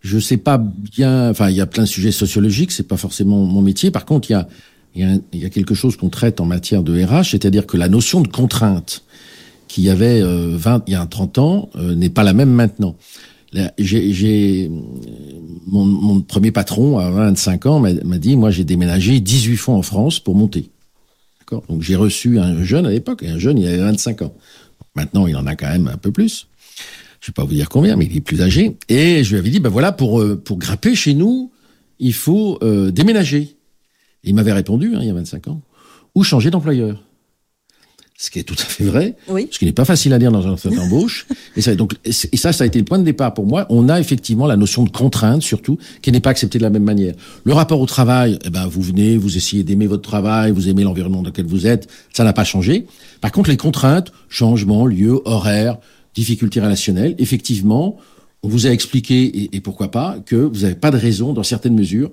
Je 0.00 0.18
sais 0.18 0.36
pas 0.36 0.58
bien. 0.58 1.30
Enfin, 1.30 1.48
il 1.48 1.54
y 1.54 1.60
a 1.60 1.66
plein 1.66 1.84
de 1.84 1.88
sujets 1.88 2.10
sociologiques. 2.10 2.72
C'est 2.72 2.88
pas 2.88 2.96
forcément 2.96 3.44
mon 3.44 3.62
métier. 3.62 3.92
Par 3.92 4.04
contre, 4.04 4.28
il 4.28 4.32
y 4.32 4.36
a, 4.36 4.48
il 4.96 5.02
y 5.40 5.44
a, 5.44 5.46
y 5.46 5.50
quelque 5.50 5.74
chose 5.76 5.96
qu'on 5.96 6.08
traite 6.08 6.40
en 6.40 6.44
matière 6.44 6.82
de 6.82 7.00
RH, 7.00 7.30
c'est-à-dire 7.30 7.64
que 7.64 7.76
la 7.76 7.88
notion 7.88 8.20
de 8.20 8.26
contrainte 8.26 9.04
qu'il 9.68 9.84
y 9.84 9.90
avait 9.90 10.22
euh, 10.22 10.56
20, 10.56 10.82
il 10.88 10.94
y 10.94 10.96
a 10.96 11.06
30 11.06 11.38
ans 11.38 11.70
euh, 11.76 11.94
n'est 11.94 12.10
pas 12.10 12.24
la 12.24 12.32
même 12.32 12.50
maintenant. 12.50 12.96
Là, 13.56 13.72
J'ai, 13.78 14.70
mon, 15.66 16.20
premier 16.20 16.52
patron 16.52 16.98
à 16.98 17.10
25 17.10 17.64
ans 17.64 17.80
m'a 17.80 18.18
dit, 18.18 18.36
moi 18.36 18.50
j'ai 18.50 18.64
déménagé 18.64 19.18
18 19.18 19.56
fois 19.56 19.74
en 19.74 19.82
France 19.82 20.20
pour 20.20 20.34
monter. 20.34 20.68
D'accord? 21.40 21.64
Donc 21.70 21.80
j'ai 21.80 21.96
reçu 21.96 22.38
un 22.38 22.62
jeune 22.64 22.84
à 22.84 22.90
l'époque, 22.90 23.22
un 23.22 23.38
jeune 23.38 23.58
il 23.58 23.66
avait 23.66 23.78
25 23.78 24.22
ans. 24.22 24.34
Maintenant 24.94 25.26
il 25.26 25.34
en 25.36 25.46
a 25.46 25.56
quand 25.56 25.68
même 25.68 25.88
un 25.88 25.96
peu 25.96 26.12
plus. 26.12 26.48
Je 27.20 27.28
vais 27.28 27.32
pas 27.32 27.44
vous 27.44 27.54
dire 27.54 27.70
combien, 27.70 27.96
mais 27.96 28.04
il 28.04 28.14
est 28.14 28.20
plus 28.20 28.42
âgé. 28.42 28.76
Et 28.90 29.24
je 29.24 29.30
lui 29.30 29.38
avais 29.38 29.48
dit, 29.48 29.58
ben 29.58 29.70
voilà, 29.70 29.90
pour 29.90 30.20
euh, 30.20 30.36
pour 30.36 30.58
grimper 30.58 30.94
chez 30.94 31.14
nous, 31.14 31.50
il 31.98 32.12
faut 32.12 32.58
euh, 32.62 32.90
déménager. 32.90 33.56
Il 34.22 34.34
m'avait 34.34 34.52
répondu, 34.52 34.94
hein, 34.94 34.98
il 35.00 35.06
y 35.06 35.10
a 35.10 35.14
25 35.14 35.48
ans, 35.48 35.62
ou 36.14 36.24
changer 36.24 36.50
d'employeur. 36.50 37.02
Ce 38.18 38.30
qui 38.30 38.38
est 38.38 38.44
tout 38.44 38.56
à 38.58 38.64
fait 38.64 38.84
vrai, 38.84 39.14
Oui. 39.28 39.46
ce 39.50 39.58
qui 39.58 39.66
n'est 39.66 39.72
pas 39.72 39.84
facile 39.84 40.14
à 40.14 40.18
dire 40.18 40.32
dans 40.32 40.46
un 40.46 40.52
entretien 40.52 40.78
d'embauche. 40.80 41.26
Et 41.54 41.60
ça, 41.60 41.74
donc, 41.74 41.92
et 42.04 42.12
ça, 42.12 42.52
ça 42.52 42.64
a 42.64 42.66
été 42.66 42.78
le 42.78 42.84
point 42.86 42.98
de 42.98 43.04
départ 43.04 43.34
pour 43.34 43.44
moi. 43.46 43.66
On 43.68 43.90
a 43.90 44.00
effectivement 44.00 44.46
la 44.46 44.56
notion 44.56 44.84
de 44.84 44.90
contrainte, 44.90 45.42
surtout, 45.42 45.76
qui 46.00 46.12
n'est 46.12 46.20
pas 46.20 46.30
acceptée 46.30 46.56
de 46.56 46.62
la 46.62 46.70
même 46.70 46.82
manière. 46.84 47.14
Le 47.44 47.52
rapport 47.52 47.78
au 47.78 47.84
travail, 47.84 48.38
eh 48.44 48.48
ben, 48.48 48.66
vous 48.68 48.80
venez, 48.80 49.18
vous 49.18 49.36
essayez 49.36 49.64
d'aimer 49.64 49.86
votre 49.86 50.02
travail, 50.08 50.50
vous 50.50 50.70
aimez 50.70 50.82
l'environnement 50.82 51.20
dans 51.20 51.28
lequel 51.28 51.44
vous 51.44 51.66
êtes, 51.66 51.88
ça 52.10 52.24
n'a 52.24 52.32
pas 52.32 52.44
changé. 52.44 52.86
Par 53.20 53.32
contre, 53.32 53.50
les 53.50 53.58
contraintes, 53.58 54.12
changement, 54.30 54.86
lieu, 54.86 55.20
horaire, 55.26 55.76
difficultés 56.14 56.60
relationnelles, 56.60 57.14
effectivement, 57.18 57.98
on 58.42 58.48
vous 58.48 58.66
a 58.66 58.70
expliqué, 58.70 59.24
et, 59.24 59.56
et 59.56 59.60
pourquoi 59.60 59.90
pas, 59.90 60.16
que 60.24 60.36
vous 60.36 60.60
n'avez 60.60 60.74
pas 60.74 60.90
de 60.90 60.96
raison, 60.96 61.34
dans 61.34 61.42
certaines 61.42 61.74
mesures, 61.74 62.12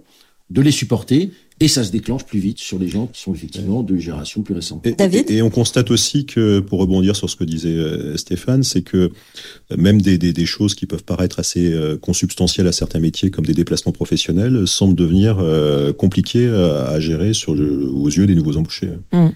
de 0.49 0.61
les 0.61 0.71
supporter, 0.71 1.31
et 1.63 1.67
ça 1.67 1.84
se 1.84 1.91
déclenche 1.91 2.26
plus 2.26 2.39
vite 2.39 2.60
sur 2.60 2.78
les 2.78 2.88
gens 2.88 3.08
qui 3.08 3.21
sont 3.21 3.34
effectivement 3.34 3.84
de 3.84 3.97
génération 3.97 4.41
plus 4.41 4.54
récente. 4.54 4.86
Et, 4.86 4.91
David 4.93 5.30
et- 5.32 5.36
et 5.38 5.41
on 5.41 5.49
constate 5.49 5.89
aussi 5.91 6.26
que, 6.26 6.60
pour 6.60 6.80
rebondir 6.80 7.15
sur 7.15 7.30
ce 7.30 7.36
que 7.36 7.43
disait 7.43 7.69
euh, 7.69 8.17
Stéphane, 8.17 8.63
c'est 8.63 8.82
que 8.82 8.97
euh, 8.97 9.78
même 9.78 10.02
des, 10.02 10.17
des, 10.17 10.34
des 10.34 10.45
choses 10.45 10.76
qui 10.76 10.86
peuvent 10.86 11.04
paraître 11.04 11.39
assez 11.39 11.71
euh, 11.73 11.97
consubstantielles 11.97 12.67
à 12.67 12.71
certains 12.71 12.99
métiers, 12.99 13.32
comme 13.32 13.45
des 13.45 13.54
déplacements 13.54 13.91
professionnels, 13.91 14.67
semblent 14.67 14.95
devenir 14.95 15.38
euh, 15.39 15.93
compliquées 15.93 16.49
à, 16.49 16.89
à 16.89 16.99
gérer 16.99 17.34
sur 17.34 17.56
le- 17.56 17.88
aux 17.89 18.10
yeux 18.10 18.26
des 18.28 18.36
nouveaux 18.36 18.58
embauchés. 18.58 18.89
Hum. 19.13 19.32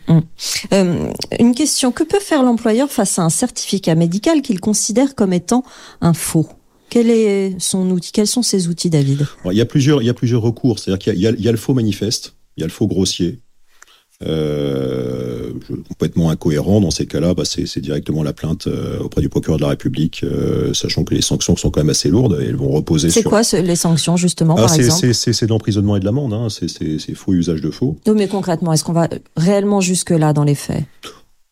Euh, 0.74 1.10
une 1.40 1.56
question. 1.56 1.92
Que 1.92 2.04
peut 2.04 2.20
faire 2.20 2.44
l'employeur 2.44 2.92
face 2.92 3.18
à 3.20 3.24
un 3.24 3.30
certificat 3.30 3.96
médical 3.96 4.42
qu'il 4.42 4.60
considère 4.60 5.16
comme 5.16 5.34
étant 5.34 5.64
un 6.02 6.14
faux? 6.14 6.48
Quel 6.90 7.10
est 7.10 7.56
son 7.60 7.90
outil 7.92 8.12
Quels 8.12 8.28
sont 8.28 8.42
ses 8.44 8.68
outils, 8.68 8.90
David? 8.90 9.26
Alors, 9.42 9.54
il 9.54 9.58
y 9.58 9.62
a 9.62 9.66
plusieurs, 9.66 10.02
il 10.02 10.06
y 10.06 10.10
a 10.10 10.14
plusieurs 10.14 10.42
recours. 10.42 10.80
C'est-à-dire 10.80 11.00
qu'il 11.14 11.22
y 11.22 11.28
a, 11.28 11.32
il 11.32 11.42
y 11.42 11.48
a- 11.48 11.52
le 11.52 11.58
faux 11.58 11.74
manifeste, 11.74 12.36
il 12.56 12.62
y 12.62 12.64
a 12.64 12.68
le 12.68 12.72
faux 12.72 12.88
grossier. 12.88 13.40
Euh, 14.26 15.52
complètement 15.90 16.32
incohérent 16.32 16.82
dans 16.82 16.90
ces 16.90 17.06
cas-là, 17.06 17.36
bah, 17.36 17.44
c'est 17.46 17.68
c'est 17.68 17.82
directement 17.82 18.24
la 18.24 18.34
plainte 18.34 18.66
euh, 18.66 18.98
auprès 19.00 19.22
du 19.22 19.30
procureur 19.30 19.58
de 19.58 19.62
la 19.62 19.70
République, 19.70 20.22
euh, 20.24 20.74
sachant 20.74 21.04
que 21.04 21.14
les 21.14 21.22
sanctions 21.22 21.56
sont 21.56 21.70
quand 21.70 21.82
même 21.82 21.92
assez 21.92 22.10
lourdes 22.10 22.40
et 22.42 22.46
elles 22.46 22.56
vont 22.56 22.70
reposer 22.70 23.12
C'est 23.12 23.22
sur. 23.22 23.30
quoi 23.30 23.44
ce- 23.44 23.58
les 23.58 23.76
sanctions, 23.76 24.18
justement, 24.18 24.56
Ah, 24.58 24.62
par 24.62 24.70
c'est- 24.72 24.78
exemple? 24.86 25.02
c'est 25.02 25.14
c'est- 25.14 25.34
c'est 25.34 25.46
l'emprisonnement 25.48 25.98
et 25.98 26.00
de 26.00 26.06
l'amende. 26.06 26.34
Hein. 26.34 26.48
C'est- 26.50 26.68
C'est 26.68 26.98
c'est 26.98 27.14
faux 27.14 27.34
usage 27.34 27.62
de 27.62 27.70
faux. 27.70 28.00
Non, 28.08 28.16
mais 28.16 28.28
concrètement, 28.28 28.74
est-ce 28.74 28.84
qu'on 28.84 28.94
va 28.94 29.08
réellement 29.36 29.82
jusque-là 29.82 30.34
dans 30.34 30.44
les 30.44 30.56
faits? 30.56 30.84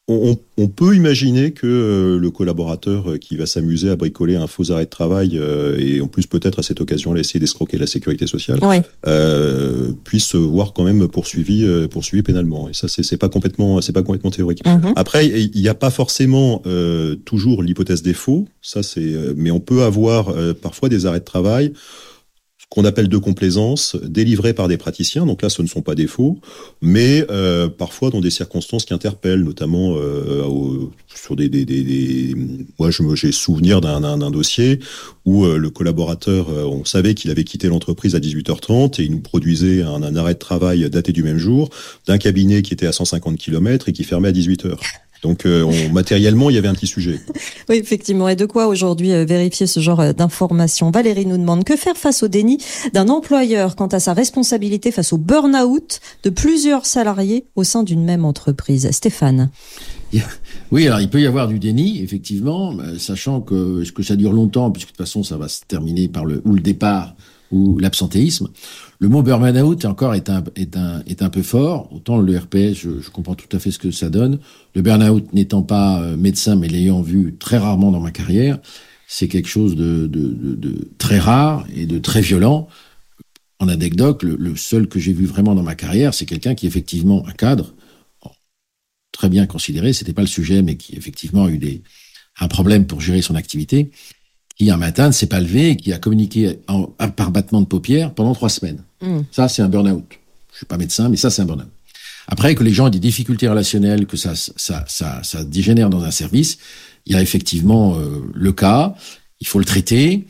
On, 0.07 0.37
on- 0.57 0.67
peut 0.67 0.95
imaginer 0.95 1.51
que 1.51 1.65
euh, 1.65 2.19
le 2.19 2.29
collaborateur 2.29 3.09
euh, 3.11 3.17
qui 3.17 3.37
va 3.37 3.45
s'amuser 3.47 3.89
à 3.89 3.95
bricoler 3.95 4.35
un 4.35 4.45
faux 4.45 4.69
arrêt 4.71 4.85
de 4.85 4.89
travail 4.89 5.31
euh, 5.39 5.77
et 5.79 5.99
en 6.01 6.07
plus 6.07 6.27
peut-être 6.27 6.59
à 6.59 6.63
cette 6.63 6.79
occasion-là 6.79 7.21
essayer 7.21 7.39
d'escroquer 7.39 7.77
la 7.79 7.87
sécurité 7.87 8.27
sociale 8.27 8.59
euh, 9.07 9.91
puisse 10.03 10.25
se 10.25 10.37
voir 10.37 10.73
quand 10.73 10.83
même 10.83 11.07
poursuivi, 11.07 11.65
poursuivi 11.89 12.21
pénalement. 12.23 12.69
Et 12.69 12.73
ça, 12.73 12.87
c'est 12.87 13.17
pas 13.17 13.29
complètement, 13.29 13.81
c'est 13.81 13.93
pas 13.93 14.03
complètement 14.03 14.31
théorique. 14.31 14.63
Mhm. 14.65 14.93
Après, 14.95 15.27
il 15.27 15.59
n'y 15.61 15.69
a 15.69 15.73
pas 15.73 15.89
forcément 15.89 16.61
euh, 16.67 17.15
toujours 17.15 17.63
l'hypothèse 17.63 18.03
des 18.03 18.13
faux, 18.13 18.47
ça 18.61 18.83
c'est, 18.83 19.13
mais 19.35 19.49
on 19.49 19.59
peut 19.59 19.81
avoir 19.83 20.29
euh, 20.29 20.53
parfois 20.53 20.89
des 20.89 21.05
arrêts 21.07 21.19
de 21.19 21.25
travail 21.25 21.73
qu'on 22.75 22.83
appelle 22.83 23.07
de 23.07 23.17
complaisance, 23.17 23.95
délivrés 24.03 24.53
par 24.53 24.67
des 24.67 24.75
praticiens. 24.75 25.25
Donc 25.25 25.41
là, 25.41 25.49
ce 25.49 25.61
ne 25.61 25.67
sont 25.67 25.81
pas 25.81 25.95
des 25.95 26.07
faux, 26.07 26.39
mais 26.81 27.25
euh, 27.31 27.69
parfois 27.69 28.09
dans 28.09 28.19
des 28.19 28.29
circonstances 28.29 28.83
qui 28.83 28.93
interpellent, 28.93 29.43
notamment 29.43 29.95
euh, 29.95 30.43
au, 30.43 30.91
sur 31.15 31.37
des, 31.37 31.47
des, 31.47 31.63
des, 31.63 31.83
des... 31.83 32.35
moi, 32.77 32.89
j'ai 33.13 33.31
souvenir 33.31 33.79
d'un 33.79 34.29
dossier 34.29 34.79
où 35.23 35.45
euh, 35.45 35.57
le 35.57 35.69
collaborateur, 35.69 36.49
euh, 36.49 36.65
on 36.65 36.83
savait 36.83 37.13
qu'il 37.13 37.31
avait 37.31 37.45
quitté 37.45 37.69
l'entreprise 37.69 38.13
à 38.13 38.19
18h30 38.19 39.01
et 39.01 39.05
il 39.05 39.11
nous 39.11 39.21
produisait 39.21 39.81
un, 39.81 40.03
un 40.03 40.15
arrêt 40.17 40.33
de 40.33 40.39
travail 40.39 40.89
daté 40.89 41.13
du 41.13 41.23
même 41.23 41.37
jour 41.37 41.69
d'un 42.07 42.17
cabinet 42.17 42.61
qui 42.61 42.73
était 42.73 42.87
à 42.87 42.91
150 42.91 43.37
km 43.37 43.87
et 43.87 43.93
qui 43.93 44.03
fermait 44.03 44.27
à 44.27 44.33
18h. 44.33 44.77
Donc 45.25 45.47
euh, 45.47 45.63
on, 45.63 45.91
matériellement, 45.91 46.51
il 46.51 46.55
y 46.55 46.59
avait 46.59 46.67
un 46.67 46.75
petit 46.75 46.85
sujet. 46.85 47.19
oui, 47.69 47.77
effectivement. 47.77 48.29
Et 48.29 48.35
de 48.35 48.45
quoi 48.45 48.67
aujourd'hui 48.67 49.11
euh, 49.11 49.25
vérifier 49.25 49.65
ce 49.65 49.79
genre 49.79 49.99
euh, 49.99 50.13
d'informations? 50.13 50.91
Valérie 50.91 51.25
nous 51.25 51.39
demande 51.39 51.63
que 51.63 51.75
faire 51.75 51.97
face 51.97 52.21
au 52.21 52.27
déni 52.27 52.59
d'un 52.93 53.09
employeur 53.09 53.75
quant 53.75 53.87
à 53.87 53.99
sa 53.99 54.13
responsabilité 54.13 54.91
face 54.91 55.13
au 55.13 55.17
burn-out 55.17 55.99
de 56.21 56.29
plusieurs 56.29 56.85
salariés 56.85 57.45
au 57.55 57.63
sein 57.63 57.81
d'une 57.81 58.03
même 58.03 58.23
entreprise? 58.23 58.87
Stéphane. 58.91 59.49
Oui, 60.71 60.85
alors 60.85 61.01
il 61.01 61.09
peut 61.09 61.19
y 61.19 61.25
avoir 61.25 61.47
du 61.47 61.57
déni, 61.57 62.03
effectivement, 62.03 62.77
sachant 62.99 63.41
que, 63.41 63.83
que 63.89 64.03
ça 64.03 64.15
dure 64.15 64.31
longtemps, 64.31 64.69
puisque 64.69 64.89
de 64.89 64.91
toute 64.91 65.05
façon 65.05 65.23
ça 65.23 65.37
va 65.37 65.47
se 65.47 65.61
terminer 65.67 66.07
par 66.07 66.23
le 66.23 66.41
ou 66.45 66.53
le 66.53 66.61
départ 66.61 67.15
l'absentéisme. 67.79 68.49
Le 68.99 69.09
mot 69.09 69.21
burn-out 69.21 69.85
encore 69.85 70.15
est 70.15 70.29
un, 70.29 70.43
est, 70.55 70.77
un, 70.77 71.03
est 71.07 71.21
un 71.21 71.29
peu 71.29 71.41
fort. 71.41 71.91
Autant 71.93 72.17
le 72.17 72.37
RPS, 72.37 72.75
je, 72.75 73.09
comprends 73.09 73.35
tout 73.35 73.53
à 73.55 73.59
fait 73.59 73.71
ce 73.71 73.79
que 73.79 73.91
ça 73.91 74.09
donne. 74.09 74.39
Le 74.73 74.81
burn-out 74.81 75.33
n'étant 75.33 75.63
pas 75.63 76.01
euh, 76.01 76.17
médecin, 76.17 76.55
mais 76.55 76.67
l'ayant 76.67 77.01
vu 77.01 77.35
très 77.37 77.57
rarement 77.57 77.91
dans 77.91 77.99
ma 77.99 78.11
carrière, 78.11 78.59
c'est 79.07 79.27
quelque 79.27 79.49
chose 79.49 79.75
de, 79.75 80.07
de, 80.07 80.27
de, 80.27 80.55
de, 80.55 80.89
très 80.97 81.19
rare 81.19 81.65
et 81.75 81.85
de 81.85 81.99
très 81.99 82.21
violent. 82.21 82.67
En 83.59 83.67
anecdote, 83.69 84.23
le, 84.23 84.35
le 84.37 84.55
seul 84.55 84.87
que 84.87 84.99
j'ai 84.99 85.13
vu 85.13 85.25
vraiment 85.25 85.55
dans 85.55 85.63
ma 85.63 85.75
carrière, 85.75 86.13
c'est 86.13 86.25
quelqu'un 86.25 86.55
qui 86.55 86.67
effectivement 86.67 87.25
un 87.27 87.31
cadre 87.31 87.73
très 89.15 89.29
bien 89.29 89.47
considéré, 89.47 89.93
c'était 89.93 90.13
pas 90.13 90.21
le 90.21 90.27
sujet, 90.27 90.61
mais 90.61 90.75
qui 90.75 90.95
effectivement 90.95 91.45
a 91.45 91.49
eu 91.49 91.57
des, 91.57 91.81
un 92.39 92.47
problème 92.47 92.85
pour 92.85 93.01
gérer 93.01 93.21
son 93.21 93.35
activité 93.35 93.91
qui 94.55 94.71
un 94.71 94.77
matin 94.77 95.07
ne 95.07 95.11
s'est 95.11 95.27
pas 95.27 95.39
levé 95.39 95.71
et 95.71 95.75
qui 95.75 95.91
a 95.93 95.97
communiqué 95.97 96.59
en, 96.67 96.83
par 96.85 97.31
battement 97.31 97.61
de 97.61 97.65
paupières 97.65 98.13
pendant 98.13 98.33
trois 98.33 98.49
semaines. 98.49 98.83
Mm. 99.01 99.19
Ça, 99.31 99.47
c'est 99.47 99.61
un 99.61 99.69
burn-out. 99.69 100.05
Je 100.51 100.57
suis 100.57 100.65
pas 100.65 100.77
médecin, 100.77 101.09
mais 101.09 101.17
ça, 101.17 101.29
c'est 101.29 101.41
un 101.41 101.45
burn-out. 101.45 101.67
Après, 102.27 102.55
que 102.55 102.63
les 102.63 102.73
gens 102.73 102.87
aient 102.87 102.91
des 102.91 102.99
difficultés 102.99 103.47
relationnelles, 103.47 104.07
que 104.07 104.17
ça, 104.17 104.33
ça, 104.35 104.85
ça, 104.87 105.21
ça 105.23 105.43
dégénère 105.43 105.89
dans 105.89 106.03
un 106.03 106.11
service, 106.11 106.57
il 107.05 107.13
y 107.13 107.15
a 107.15 107.21
effectivement 107.21 107.97
euh, 107.97 108.23
le 108.33 108.51
cas. 108.51 108.95
Il 109.39 109.47
faut 109.47 109.59
le 109.59 109.65
traiter. 109.65 110.25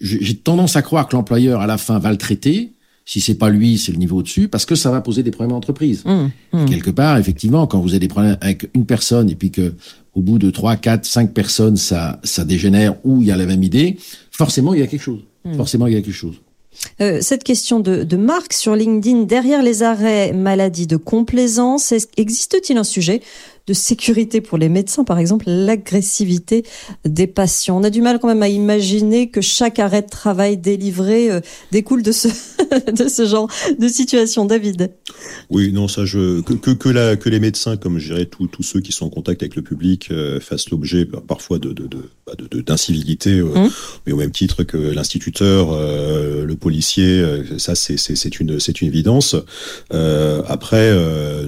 J'ai 0.00 0.36
tendance 0.36 0.76
à 0.76 0.82
croire 0.82 1.08
que 1.08 1.16
l'employeur, 1.16 1.60
à 1.60 1.66
la 1.66 1.76
fin, 1.76 1.98
va 1.98 2.10
le 2.10 2.16
traiter. 2.16 2.72
Si 3.08 3.22
c'est 3.22 3.36
pas 3.36 3.48
lui, 3.48 3.78
c'est 3.78 3.90
le 3.90 3.96
niveau 3.96 4.18
au-dessus, 4.18 4.48
parce 4.48 4.66
que 4.66 4.74
ça 4.74 4.90
va 4.90 5.00
poser 5.00 5.22
des 5.22 5.30
problèmes 5.30 5.52
à 5.52 5.54
l'entreprise. 5.54 6.04
Mmh, 6.04 6.26
mmh. 6.52 6.64
Quelque 6.66 6.90
part, 6.90 7.16
effectivement, 7.16 7.66
quand 7.66 7.80
vous 7.80 7.88
avez 7.92 8.00
des 8.00 8.08
problèmes 8.08 8.36
avec 8.42 8.68
une 8.74 8.84
personne 8.84 9.30
et 9.30 9.34
puis 9.34 9.50
que 9.50 9.72
au 10.14 10.20
bout 10.20 10.38
de 10.38 10.50
trois, 10.50 10.76
quatre, 10.76 11.06
cinq 11.06 11.32
personnes, 11.32 11.78
ça, 11.78 12.20
ça 12.22 12.44
dégénère 12.44 12.96
ou 13.04 13.22
il 13.22 13.28
y 13.28 13.30
a 13.30 13.36
la 13.38 13.46
même 13.46 13.62
idée, 13.62 13.96
forcément, 14.30 14.74
il 14.74 14.80
y 14.80 14.82
a 14.82 14.86
quelque 14.86 15.00
chose. 15.00 15.20
Mmh. 15.46 15.54
Forcément, 15.54 15.86
il 15.86 15.94
y 15.94 15.96
a 15.96 16.02
quelque 16.02 16.12
chose. 16.12 16.34
Euh, 17.00 17.20
cette 17.22 17.44
question 17.44 17.80
de, 17.80 18.04
de 18.04 18.16
Marc 18.18 18.52
sur 18.52 18.76
LinkedIn, 18.76 19.22
derrière 19.22 19.62
les 19.62 19.82
arrêts 19.82 20.34
maladie 20.34 20.86
de 20.86 20.98
complaisance, 20.98 21.94
existe-t-il 22.18 22.76
un 22.76 22.84
sujet 22.84 23.22
de 23.68 23.74
sécurité 23.74 24.40
pour 24.40 24.56
les 24.56 24.70
médecins, 24.70 25.04
par 25.04 25.18
exemple 25.18 25.44
l'agressivité 25.46 26.64
des 27.04 27.26
patients. 27.26 27.78
On 27.78 27.84
a 27.84 27.90
du 27.90 28.00
mal 28.00 28.18
quand 28.18 28.28
même 28.28 28.42
à 28.42 28.48
imaginer 28.48 29.30
que 29.30 29.42
chaque 29.42 29.78
arrêt 29.78 30.02
de 30.02 30.08
travail 30.08 30.56
délivré 30.56 31.30
euh, 31.30 31.40
découle 31.70 32.02
de 32.02 32.12
ce, 32.12 32.28
de 32.92 33.08
ce 33.08 33.26
genre 33.26 33.48
de 33.78 33.88
situation. 33.88 34.46
David 34.46 34.90
Oui, 35.50 35.70
non, 35.72 35.86
ça, 35.86 36.06
je, 36.06 36.40
que, 36.40 36.54
que, 36.54 36.70
que, 36.70 36.88
la, 36.88 37.16
que 37.16 37.28
les 37.28 37.40
médecins, 37.40 37.76
comme 37.76 37.98
je 37.98 38.14
dirais, 38.14 38.24
tous 38.26 38.62
ceux 38.62 38.80
qui 38.80 38.92
sont 38.92 39.06
en 39.06 39.10
contact 39.10 39.42
avec 39.42 39.54
le 39.54 39.62
public, 39.62 40.08
euh, 40.10 40.40
fassent 40.40 40.70
l'objet 40.70 41.04
parfois 41.04 41.58
de, 41.58 41.72
de, 41.72 41.88
euh, 43.26 43.44
mmh. 43.44 43.70
mais 44.06 44.12
au 44.12 44.16
même 44.16 44.30
titre 44.30 44.62
que 44.64 44.76
l'instituteur, 44.76 45.70
euh, 45.72 46.44
le 46.44 46.56
policier, 46.56 47.20
euh, 47.20 47.58
ça 47.58 47.74
c'est 47.74 48.40
une, 48.40 48.60
c'est 48.60 48.80
une 48.80 48.88
évidence. 48.88 49.36
après, 49.90 50.92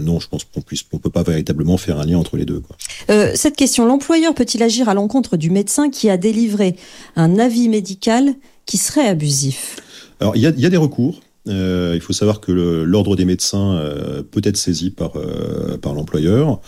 non, 0.00 0.20
je 0.20 0.28
pense 0.28 0.44
qu'on 0.44 0.60
puisse, 0.60 0.84
on 0.92 0.98
peut 0.98 1.10
pas 1.10 1.22
véritablement 1.22 1.76
faire 1.76 1.98
un 1.98 2.06
entre 2.14 2.36
les 2.36 2.44
deux. 2.44 2.60
Quoi. 2.60 2.76
Euh, 3.10 3.32
cette 3.34 3.56
question, 3.56 3.86
l'employeur 3.86 4.34
peut-il 4.34 4.62
agir 4.62 4.88
à 4.88 4.94
l'encontre 4.94 5.36
du 5.36 5.50
médecin 5.50 5.90
qui 5.90 6.10
a 6.10 6.16
délivré 6.16 6.76
un 7.16 7.38
avis 7.38 7.68
médical 7.68 8.34
qui 8.66 8.76
serait 8.76 9.06
abusif? 9.06 9.76
Alors, 10.20 10.36
il 10.36 10.42
y 10.42 10.46
a, 10.46 10.50
y 10.50 10.66
a, 10.66 10.70
des 10.70 10.76
recours. 10.76 11.20
Euh, 11.48 11.92
il 11.94 12.00
faut 12.00 12.12
savoir 12.12 12.40
que 12.40 12.52
l'ordre 12.52 13.16
des 13.16 13.24
médecins 13.24 13.74
euh, 13.76 14.22
peut 14.22 14.42
être 14.44 14.56
saisi 14.56 14.90
par, 14.90 15.16
euh, 15.16 15.78
par 15.78 15.94
l'employeur. 15.94 16.60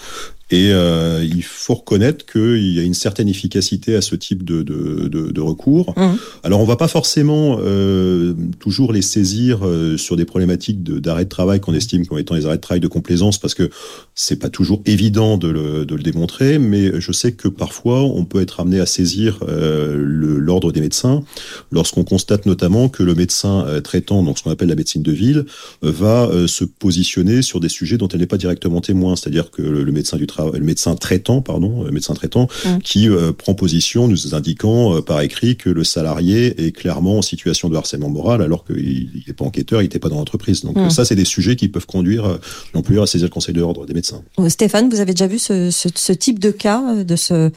Et 0.53 0.71
euh, 0.71 1.25
il 1.25 1.43
faut 1.43 1.77
reconnaître 1.77 2.27
qu'il 2.27 2.73
y 2.75 2.79
a 2.79 2.83
une 2.83 2.93
certaine 2.93 3.27
efficacité 3.27 3.97
à 3.97 4.03
ce 4.03 4.15
type 4.15 4.45
de, 4.45 4.63
de, 4.63 5.09
de, 5.09 5.31
de 5.31 5.41
recours. 5.41 5.95
Mmh. 5.97 6.17
Alors 6.43 6.61
on 6.61 6.67
va 6.67 6.77
pas 6.77 6.89
forcément 6.89 7.57
euh, 7.63 8.35
toujours 8.61 8.93
les 8.93 9.01
saisir 9.01 9.61
euh, 9.63 9.97
sur 9.97 10.15
des 10.15 10.27
problématiques 10.27 10.83
d'arrêt 10.85 11.25
de, 11.25 11.31
travail 11.31 11.61
qu'on 11.61 11.73
estime 11.73 12.07
comme 12.07 12.19
étant 12.19 12.35
des 12.35 12.45
arrêts 12.45 12.57
de 12.57 12.61
travail 12.61 12.81
de 12.81 12.89
complaisance 12.89 13.39
parce 13.39 13.55
que 13.55 13.71
c'est 14.15 14.37
pas 14.37 14.51
toujours 14.51 14.83
évident 14.85 15.39
de 15.39 15.49
le, 15.49 15.87
de 15.87 15.95
le, 15.95 16.03
démontrer. 16.03 16.59
Mais 16.59 17.01
je 17.01 17.13
sais 17.13 17.33
que 17.33 17.49
parfois 17.49 18.03
on 18.03 18.27
peut 18.27 18.43
être 18.43 18.61
amené 18.61 18.79
à 18.79 18.85
saisir 18.85 19.39
l'ordre 19.49 20.71
des 20.71 20.83
médecins 20.83 21.23
lorsqu'on 21.71 22.05
constate 22.05 22.45
notamment 22.45 22.91
que 22.91 23.03
le 23.03 23.15
médecin 23.15 23.81
traitant, 23.83 24.23
donc 24.23 24.37
ce 24.37 24.43
qu'on 24.43 24.51
appelle 24.51 24.69
la 24.69 24.75
médecine 24.75 25.03
de 25.03 25.13
ville, 25.13 25.47
va 25.81 26.31
se 26.47 26.65
positionner 26.65 27.41
sur 27.41 27.59
des 27.59 27.71
sujets 27.71 27.97
dont 27.97 28.09
elle 28.09 28.21
n'est 28.21 28.27
pas 28.27 28.37
directement 28.37 28.83
témoin, 28.83 29.17
c'est-à-dire 29.17 29.51
que 29.51 29.63
le, 29.63 29.83
le 29.83 29.93
médecin 29.93 30.19
du 30.19 30.27
travail 30.27 30.42
le 30.51 30.61
médecin 30.61 30.95
traitant, 30.97 31.43
pardon, 31.43 31.85
le 31.85 31.91
médecin 31.91 32.15
traitant, 32.15 32.49
mmh. 32.65 32.79
qui 32.79 33.09
euh, 33.09 33.33
prend 33.33 33.55
position, 33.55 34.09
nous 34.09 34.35
indiquant 34.35 34.97
euh, 34.97 35.01
par 35.03 35.21
écrit 35.21 35.57
que 35.57 35.71
le 35.71 35.85
salarié 35.85 36.67
est 36.67 36.73
clairement 36.73 37.19
en 37.19 37.23
situation 37.23 37.69
de 37.69 37.77
harcèlement 37.77 38.09
moral, 38.09 38.43
alors 38.43 38.65
qu'il 38.65 39.11
n'est 39.27 39.35
pas 39.35 39.45
enquêteur, 39.45 39.81
il 39.83 39.85
n'était 39.85 39.99
pas 39.99 40.09
dans 40.09 40.19
l'entreprise. 40.19 40.63
Donc 40.63 40.77
mmh. 40.77 40.91
ça, 40.91 41.05
c'est 41.05 41.17
des 41.17 41.25
sujets 41.25 41.57
qui 41.57 41.69
peuvent 41.69 41.87
conduire 41.87 42.25
euh, 42.25 42.37
l'employeur 42.75 43.05
à 43.05 43.07
saisir 43.07 43.27
le 43.27 43.33
conseil 43.33 43.55
de 43.55 43.61
l'ordre 43.61 43.87
des 43.87 43.95
médecins. 43.95 44.23
Stéphane, 44.49 44.89
vous 44.89 45.01
avez 45.01 45.13
déjà 45.13 45.27
vu 45.27 45.39
ce, 45.39 45.71
ce, 45.71 45.89
ce 45.95 46.13
type 46.13 46.39
de 46.39 46.51
cas, 46.51 47.05
de 47.05 47.17
ce 47.17 47.51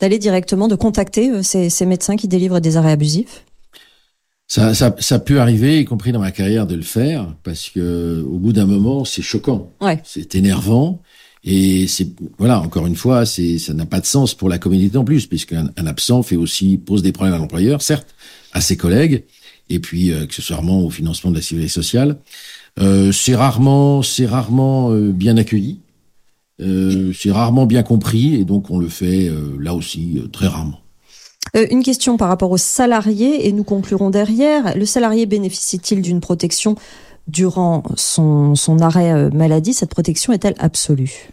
d'aller 0.00 0.18
directement, 0.18 0.66
de 0.66 0.74
contacter 0.74 1.30
ces, 1.44 1.70
ces 1.70 1.86
médecins 1.86 2.16
qui 2.16 2.26
délivrent 2.26 2.58
des 2.58 2.76
arrêts 2.76 2.90
abusifs? 2.90 3.44
Ça, 4.48 4.74
ça, 4.74 4.94
ça 4.98 5.18
peut 5.18 5.40
arriver, 5.40 5.80
y 5.80 5.84
compris 5.84 6.12
dans 6.12 6.18
ma 6.18 6.32
carrière, 6.32 6.66
de 6.66 6.74
le 6.74 6.82
faire, 6.82 7.34
parce 7.42 7.70
que 7.70 8.22
au 8.22 8.38
bout 8.38 8.52
d'un 8.52 8.66
moment, 8.66 9.04
c'est 9.04 9.22
choquant, 9.22 9.70
ouais. 9.80 10.02
c'est 10.04 10.34
énervant, 10.34 11.00
et 11.44 11.86
c'est 11.88 12.08
voilà, 12.38 12.60
encore 12.60 12.86
une 12.86 12.96
fois, 12.96 13.26
c'est 13.26 13.58
ça 13.58 13.74
n'a 13.74 13.86
pas 13.86 14.00
de 14.00 14.06
sens 14.06 14.34
pour 14.34 14.48
la 14.48 14.58
communauté 14.58 14.96
en 14.96 15.04
plus, 15.04 15.26
puisqu'un 15.26 15.70
un 15.76 15.86
absent 15.86 16.22
fait 16.22 16.36
aussi 16.36 16.76
pose 16.76 17.02
des 17.02 17.12
problèmes 17.12 17.34
à 17.34 17.38
l'employeur, 17.38 17.82
certes, 17.82 18.14
à 18.52 18.60
ses 18.60 18.76
collègues, 18.76 19.24
et 19.68 19.78
puis 19.78 20.12
euh, 20.12 20.22
accessoirement 20.22 20.82
au 20.84 20.90
financement 20.90 21.30
de 21.30 21.36
la 21.36 21.42
sécurité 21.42 21.68
sociale. 21.68 22.18
Euh, 22.80 23.12
c'est 23.12 23.34
rarement, 23.34 24.02
c'est 24.02 24.26
rarement 24.26 24.92
euh, 24.92 25.10
bien 25.10 25.36
accueilli, 25.36 25.80
euh, 26.60 27.12
c'est 27.12 27.32
rarement 27.32 27.66
bien 27.66 27.82
compris, 27.82 28.34
et 28.34 28.44
donc 28.44 28.70
on 28.70 28.78
le 28.78 28.88
fait 28.88 29.28
euh, 29.28 29.56
là 29.60 29.74
aussi 29.74 30.18
euh, 30.18 30.28
très 30.28 30.46
rarement. 30.46 30.80
une 31.54 31.82
question 31.82 32.16
par 32.16 32.28
rapport 32.28 32.50
aux 32.50 32.56
salariés, 32.56 33.48
et 33.48 33.52
nous 33.52 33.64
conclurons 33.64 34.10
derrière. 34.10 34.76
Le 34.76 34.86
salarié 34.86 35.26
bénéficie-t-il 35.26 36.02
d'une 36.02 36.20
protection 36.20 36.76
durant 37.28 37.82
son, 37.96 38.54
son 38.54 38.78
arrêt 38.80 39.30
maladie 39.30 39.74
Cette 39.74 39.90
protection 39.90 40.32
est-elle 40.32 40.54
absolue? 40.58 41.30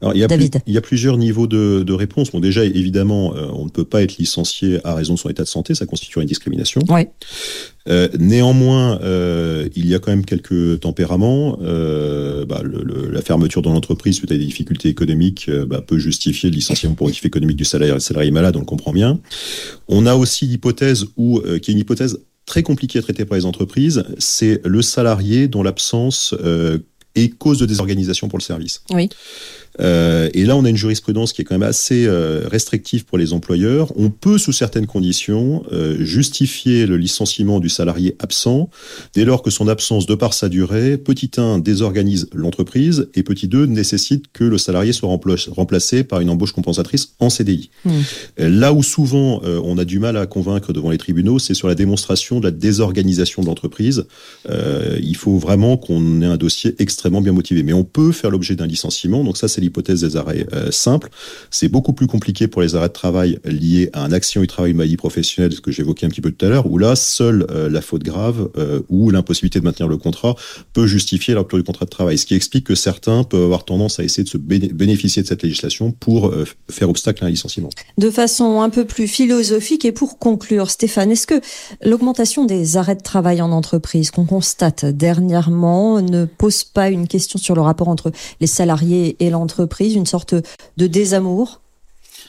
Alors, 0.00 0.14
il, 0.14 0.20
y 0.20 0.24
a 0.24 0.28
David. 0.28 0.52
Plus, 0.52 0.60
il 0.66 0.74
y 0.74 0.78
a 0.78 0.80
plusieurs 0.80 1.16
niveaux 1.16 1.46
de, 1.46 1.82
de 1.84 1.92
réponse. 1.92 2.30
Bon, 2.30 2.38
déjà, 2.38 2.64
évidemment, 2.64 3.34
euh, 3.34 3.48
on 3.52 3.64
ne 3.64 3.70
peut 3.70 3.84
pas 3.84 4.02
être 4.02 4.16
licencié 4.16 4.78
à 4.84 4.94
raison 4.94 5.14
de 5.14 5.18
son 5.18 5.28
état 5.28 5.42
de 5.42 5.48
santé, 5.48 5.74
ça 5.74 5.86
constitue 5.86 6.20
une 6.20 6.26
discrimination. 6.26 6.82
Ouais. 6.88 7.10
Euh, 7.88 8.08
néanmoins, 8.18 9.00
euh, 9.02 9.68
il 9.74 9.86
y 9.86 9.94
a 9.94 9.98
quand 9.98 10.10
même 10.10 10.24
quelques 10.24 10.80
tempéraments. 10.80 11.58
Euh, 11.62 12.44
bah, 12.44 12.60
le, 12.62 12.82
le, 12.82 13.10
la 13.10 13.22
fermeture 13.22 13.62
dans 13.62 13.72
l'entreprise 13.72 14.16
suite 14.16 14.30
à 14.30 14.36
des 14.36 14.44
difficultés 14.44 14.88
économiques 14.88 15.50
bah, 15.66 15.80
peut 15.80 15.98
justifier 15.98 16.50
le 16.50 16.56
licenciement 16.56 16.94
pour 16.94 17.06
motif 17.06 17.24
économique 17.24 17.56
du 17.56 17.64
salarié, 17.64 17.94
le 17.94 18.00
salarié 18.00 18.30
malade, 18.30 18.56
on 18.56 18.60
le 18.60 18.66
comprend 18.66 18.92
bien. 18.92 19.18
On 19.88 20.06
a 20.06 20.14
aussi 20.14 20.46
l'hypothèse 20.46 21.06
où, 21.16 21.38
euh, 21.38 21.58
qui 21.58 21.70
est 21.70 21.74
une 21.74 21.80
hypothèse 21.80 22.18
très 22.48 22.64
compliquée 22.64 22.98
à 22.98 23.02
traiter 23.02 23.24
par 23.24 23.36
les 23.36 23.44
entreprises, 23.44 24.04
c'est 24.18 24.60
le 24.64 24.82
salarié 24.82 25.46
dont 25.46 25.62
l'absence 25.62 26.34
euh, 26.42 26.78
est 27.14 27.28
cause 27.28 27.58
de 27.58 27.66
désorganisation 27.66 28.28
pour 28.28 28.38
le 28.38 28.42
service. 28.42 28.82
Euh, 29.80 30.28
et 30.34 30.44
là, 30.44 30.56
on 30.56 30.64
a 30.64 30.70
une 30.70 30.76
jurisprudence 30.76 31.32
qui 31.32 31.42
est 31.42 31.44
quand 31.44 31.54
même 31.54 31.68
assez 31.68 32.06
euh, 32.06 32.46
restrictive 32.48 33.04
pour 33.04 33.18
les 33.18 33.32
employeurs. 33.32 33.92
On 33.96 34.10
peut, 34.10 34.38
sous 34.38 34.52
certaines 34.52 34.86
conditions, 34.86 35.64
euh, 35.72 35.96
justifier 36.00 36.86
le 36.86 36.96
licenciement 36.96 37.60
du 37.60 37.68
salarié 37.68 38.16
absent 38.18 38.70
dès 39.14 39.24
lors 39.24 39.42
que 39.42 39.50
son 39.50 39.68
absence, 39.68 40.06
de 40.06 40.14
par 40.14 40.34
sa 40.34 40.48
durée, 40.48 40.98
petit 40.98 41.30
1, 41.36 41.58
désorganise 41.58 42.28
l'entreprise 42.32 43.08
et 43.14 43.22
petit 43.22 43.48
2, 43.48 43.66
nécessite 43.66 44.26
que 44.32 44.44
le 44.44 44.58
salarié 44.58 44.92
soit 44.92 45.08
remplacé 45.50 46.04
par 46.04 46.20
une 46.20 46.30
embauche 46.30 46.52
compensatrice 46.52 47.14
en 47.18 47.30
CDI. 47.30 47.70
Mmh. 47.84 47.90
Là 48.38 48.72
où 48.72 48.82
souvent 48.82 49.40
on 49.44 49.78
a 49.78 49.84
du 49.84 49.98
mal 49.98 50.16
à 50.16 50.26
convaincre 50.26 50.72
devant 50.72 50.90
les 50.90 50.98
tribunaux, 50.98 51.38
c'est 51.38 51.54
sur 51.54 51.68
la 51.68 51.74
démonstration 51.74 52.40
de 52.40 52.44
la 52.44 52.50
désorganisation 52.50 53.42
de 53.42 53.46
l'entreprise. 53.46 54.06
il 54.48 55.16
faut 55.16 55.38
vraiment 55.38 55.76
qu'on 55.76 56.22
ait 56.22 56.26
un 56.26 56.36
dossier 56.36 56.74
extrêmement 56.78 57.20
bien 57.20 57.32
motivé. 57.32 57.62
Mais 57.62 57.72
on 57.72 57.84
peut 57.84 58.12
faire 58.12 58.30
l'objet 58.30 58.56
d'un 58.56 58.66
licenciement. 58.66 59.24
Donc 59.24 59.36
ça, 59.36 59.48
c'est 59.48 59.60
l'hypothèse 59.68 60.00
des 60.00 60.16
arrêts 60.16 60.46
euh, 60.52 60.70
simples. 60.70 61.08
C'est 61.50 61.68
beaucoup 61.68 61.92
plus 61.92 62.06
compliqué 62.06 62.48
pour 62.48 62.62
les 62.62 62.74
arrêts 62.74 62.88
de 62.88 62.92
travail 62.92 63.38
liés 63.44 63.90
à 63.92 64.04
un 64.04 64.12
accident 64.12 64.40
du 64.40 64.46
travail, 64.46 64.72
maladie 64.72 64.96
professionnelle, 64.96 65.52
ce 65.52 65.60
que 65.60 65.70
j'évoquais 65.70 66.06
un 66.06 66.08
petit 66.08 66.20
peu 66.20 66.30
tout 66.30 66.44
à 66.44 66.48
l'heure, 66.48 66.70
où 66.70 66.78
là, 66.78 66.96
seule 66.96 67.46
euh, 67.50 67.68
la 67.68 67.80
faute 67.80 68.02
grave 68.02 68.50
euh, 68.58 68.80
ou 68.88 69.10
l'impossibilité 69.10 69.60
de 69.60 69.64
maintenir 69.64 69.88
le 69.88 69.96
contrat 69.96 70.34
peut 70.72 70.86
justifier 70.86 71.34
la 71.34 71.40
rupture 71.40 71.58
du 71.58 71.64
contrat 71.64 71.84
de 71.84 71.90
travail. 71.90 72.18
Ce 72.18 72.26
qui 72.26 72.34
explique 72.34 72.66
que 72.66 72.74
certains 72.74 73.24
peuvent 73.24 73.44
avoir 73.44 73.64
tendance 73.64 74.00
à 74.00 74.04
essayer 74.04 74.24
de 74.24 74.28
se 74.28 74.38
bénéficier 74.38 75.22
de 75.22 75.26
cette 75.26 75.42
législation 75.42 75.92
pour 75.92 76.32
faire 76.70 76.88
obstacle 76.88 77.24
à 77.24 77.26
un 77.26 77.30
licenciement. 77.30 77.70
De 77.96 78.10
façon 78.10 78.60
un 78.60 78.70
peu 78.70 78.84
plus 78.84 79.08
philosophique 79.08 79.84
et 79.84 79.92
pour 79.92 80.18
conclure, 80.18 80.70
Stéphane, 80.70 81.10
est-ce 81.10 81.26
que 81.26 81.40
l'augmentation 81.84 82.44
des 82.44 82.76
arrêts 82.76 82.96
de 82.96 83.02
travail 83.02 83.42
en 83.42 83.52
entreprise 83.52 84.10
qu'on 84.10 84.24
constate 84.24 84.84
dernièrement 84.84 86.00
ne 86.00 86.24
pose 86.24 86.64
pas 86.64 86.88
une 86.88 87.08
question 87.08 87.38
sur 87.38 87.54
le 87.54 87.60
rapport 87.60 87.88
entre 87.88 88.12
les 88.40 88.46
salariés 88.46 89.16
et 89.20 89.30
l'entreprise, 89.30 89.47
une 89.80 90.06
sorte 90.06 90.34
de 90.76 90.86
désamour 90.86 91.60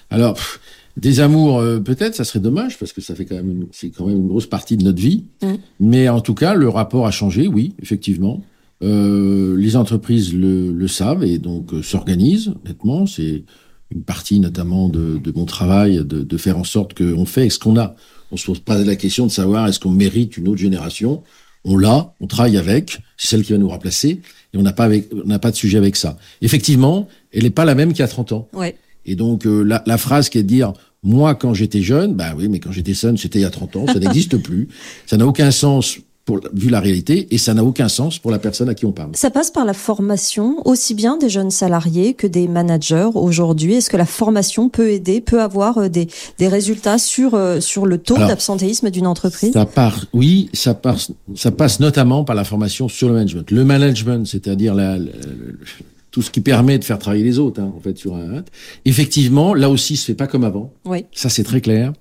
Alors, 0.10 0.38
désamour, 0.98 1.60
euh, 1.60 1.80
peut-être, 1.80 2.16
ça 2.16 2.24
serait 2.24 2.40
dommage 2.40 2.78
parce 2.78 2.94
que 2.94 3.02
ça 3.02 3.16
fait 3.16 3.26
quand 3.26 3.36
même, 3.36 3.68
c'est 3.72 3.90
quand 3.90 4.06
même 4.06 4.18
une 4.18 4.28
grosse 4.28 4.48
partie 4.48 4.78
de 4.78 4.84
notre 4.84 5.02
vie. 5.02 5.26
Mm. 5.42 5.54
Mais 5.80 6.10
en 6.10 6.22
tout 6.22 6.34
cas, 6.34 6.54
le 6.54 6.70
rapport 6.70 7.08
a 7.08 7.12
changé, 7.12 7.48
oui, 7.48 7.74
effectivement. 7.82 8.42
Euh, 8.82 9.58
les 9.58 9.76
entreprises 9.76 10.34
le, 10.34 10.88
savent 10.88 11.24
et 11.24 11.38
donc 11.38 11.74
euh, 11.74 11.82
s'organisent. 11.82 12.54
Honnêtement, 12.64 13.06
c'est 13.06 13.44
une 13.92 14.04
partie 14.04 14.40
notamment 14.40 14.88
de, 14.88 15.20
mon 15.36 15.46
travail 15.46 16.04
de, 16.06 16.38
faire 16.38 16.58
en 16.58 16.64
sorte 16.64 16.94
qu'on 16.94 17.26
fait 17.26 17.50
ce 17.50 17.60
qu'on 17.60 17.78
a. 17.78 17.96
On 18.32 18.38
se 18.38 18.46
pose 18.46 18.60
pas 18.60 18.78
la 18.78 18.96
question 18.96 19.26
de 19.26 19.32
savoir 19.32 19.68
est-ce 19.68 19.80
qu'on 19.80 19.92
mérite 19.92 20.38
une 20.38 20.48
autre 20.48 20.60
génération 20.60 21.24
on 21.66 21.78
l'a, 21.78 22.14
on 22.20 22.28
travaille 22.28 22.58
avec, 22.58 23.00
c'est 23.18 23.28
celle 23.28 23.44
qui 23.44 23.52
va 23.52 23.58
nous 23.58 23.70
remplacer, 23.70 24.22
et 24.54 24.58
on 24.58 24.62
n'a 24.62 24.74
pas 24.74 24.86
avec, 24.86 25.10
on 25.14 25.28
n'a 25.28 25.40
pas 25.40 25.52
de 25.52 25.56
sujet 25.56 25.78
avec 25.78 25.96
ça. 25.96 26.18
Effectivement, 26.42 27.08
elle 27.32 27.44
n'est 27.44 27.50
pas 27.50 27.66
la 27.66 27.76
même 27.76 27.92
qu'il 27.92 28.00
y 28.00 28.04
a 28.04 28.08
30 28.08 28.32
ans. 28.32 28.48
Ouais. 28.54 28.76
Et 29.06 29.16
donc 29.16 29.46
euh, 29.46 29.64
la, 29.64 29.84
la, 29.86 29.98
phrase 29.98 30.30
qui 30.30 30.38
est 30.38 30.44
de 30.44 30.48
dire 30.48 30.74
moi 31.04 31.36
quand 31.36 31.54
j'étais 31.54 31.82
jeune, 31.82 32.16
bah 32.16 32.34
oui, 32.38 32.48
mais 32.48 32.60
quand 32.60 32.72
j'étais 32.72 32.94
jeune, 32.94 33.18
c'était 33.18 33.40
il 33.40 33.44
y 33.44 33.46
a 33.46 33.50
30 33.50 33.76
ans, 33.76 33.86
ça 33.88 34.00
n'existe 34.00 34.38
plus. 34.44 34.68
Ça 35.06 35.18
n'a 35.18 35.26
aucun 35.26 35.52
sens 35.52 36.00
vu 36.54 36.70
la 36.70 36.80
réalité, 36.80 37.28
et 37.32 37.38
ça 37.38 37.54
n'a 37.54 37.64
aucun 37.64 37.90
sens 37.90 38.20
pour 38.20 38.32
la 38.32 38.40
personne 38.40 38.70
à 38.70 38.74
qui 38.74 38.86
on 38.86 38.92
parle. 38.92 39.12
Ça 39.16 39.30
passe 39.30 39.52
par 39.52 39.66
la 39.66 39.74
formation, 39.74 40.58
aussi 40.66 40.94
bien 40.94 41.18
des 41.18 41.30
jeunes 41.30 41.52
salariés 41.52 42.14
que 42.14 42.28
des 42.28 42.48
managers 42.48 43.10
aujourd'hui. 43.16 43.76
Est-ce 43.76 43.90
que 43.90 43.98
la 43.98 44.06
formation 44.06 44.70
peut 44.70 44.90
aider, 44.92 45.22
peut 45.22 45.42
avoir 45.42 45.78
euh, 45.78 45.90
des, 45.90 46.08
des 46.38 46.48
résultats 46.48 46.98
sur, 46.98 47.34
euh, 47.34 47.60
sur 47.60 47.86
le 47.86 47.98
taux 47.98 48.18
d'absentéisme 48.18 48.90
d'une 48.90 49.08
entreprise? 49.08 49.54
Ça 49.54 49.66
part, 49.66 50.06
oui, 50.14 50.50
ça, 50.54 50.74
passe, 50.74 51.12
ça 51.36 51.52
passe 51.52 51.80
notamment 51.80 52.24
par 52.24 52.36
la 52.36 52.44
formation 52.44 52.88
sur 52.90 53.08
le 53.08 53.16
management. 53.16 53.52
Le 53.52 53.64
management, 53.64 54.28
c'est-à-dire 54.28 54.76
la, 54.76 54.98
tout 56.12 56.22
ce 56.22 56.32
qui 56.32 56.42
permet 56.42 56.78
de 56.80 56.84
faire 56.84 57.00
travailler 57.00 57.24
les 57.24 57.40
autres, 57.40 57.62
hein, 57.62 57.72
en 57.76 57.80
fait, 57.80 57.98
sur 57.98 58.16
un. 58.16 58.44
Effectivement, 58.86 59.54
là 59.54 59.70
aussi, 59.70 59.96
se 59.98 60.06
fait 60.06 60.16
pas 60.16 60.28
comme 60.28 60.44
avant. 60.44 60.72
Oui. 60.86 61.06
Ça, 61.14 61.30
c'est 61.30 61.44
très 61.44 61.62
clair, 61.62 61.94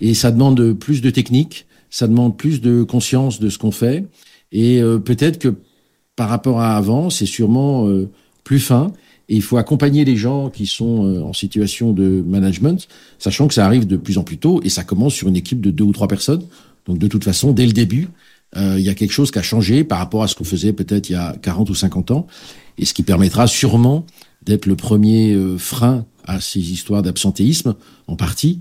et 0.00 0.14
ça 0.14 0.30
demande 0.30 0.72
plus 0.74 1.00
de 1.02 1.10
techniques 1.10 1.66
ça 1.90 2.08
demande 2.08 2.36
plus 2.36 2.60
de 2.60 2.82
conscience 2.82 3.40
de 3.40 3.48
ce 3.48 3.58
qu'on 3.58 3.70
fait. 3.70 4.04
Et 4.52 4.80
euh, 4.80 4.98
peut-être 4.98 5.38
que 5.38 5.54
par 6.16 6.28
rapport 6.28 6.60
à 6.60 6.76
avant, 6.76 7.10
c'est 7.10 7.26
sûrement 7.26 7.88
euh, 7.88 8.08
plus 8.44 8.60
fin. 8.60 8.92
Et 9.28 9.36
il 9.36 9.42
faut 9.42 9.58
accompagner 9.58 10.04
les 10.04 10.16
gens 10.16 10.48
qui 10.48 10.66
sont 10.66 11.04
euh, 11.04 11.22
en 11.22 11.32
situation 11.32 11.92
de 11.92 12.24
management, 12.26 12.88
sachant 13.18 13.46
que 13.46 13.54
ça 13.54 13.66
arrive 13.66 13.86
de 13.86 13.96
plus 13.96 14.18
en 14.18 14.24
plus 14.24 14.38
tôt 14.38 14.60
et 14.64 14.68
ça 14.68 14.84
commence 14.84 15.14
sur 15.14 15.28
une 15.28 15.36
équipe 15.36 15.60
de 15.60 15.70
deux 15.70 15.84
ou 15.84 15.92
trois 15.92 16.08
personnes. 16.08 16.44
Donc 16.86 16.98
de 16.98 17.06
toute 17.06 17.24
façon, 17.24 17.52
dès 17.52 17.66
le 17.66 17.72
début, 17.72 18.08
il 18.56 18.80
y 18.80 18.88
a 18.88 18.94
quelque 18.94 19.12
chose 19.12 19.30
qui 19.30 19.38
a 19.38 19.42
changé 19.42 19.84
par 19.84 19.98
rapport 19.98 20.22
à 20.22 20.26
ce 20.26 20.34
qu'on 20.34 20.44
faisait 20.44 20.72
peut-être 20.72 21.10
il 21.10 21.12
y 21.12 21.16
a 21.16 21.36
40 21.42 21.68
ou 21.68 21.74
50 21.74 22.12
ans, 22.12 22.26
et 22.78 22.86
ce 22.86 22.94
qui 22.94 23.02
permettra 23.02 23.46
sûrement 23.46 24.06
d'être 24.48 24.66
le 24.66 24.74
premier 24.74 25.36
frein 25.58 26.04
à 26.24 26.40
ces 26.40 26.58
histoires 26.58 27.02
d'absentéisme, 27.02 27.74
en 28.06 28.16
partie, 28.16 28.60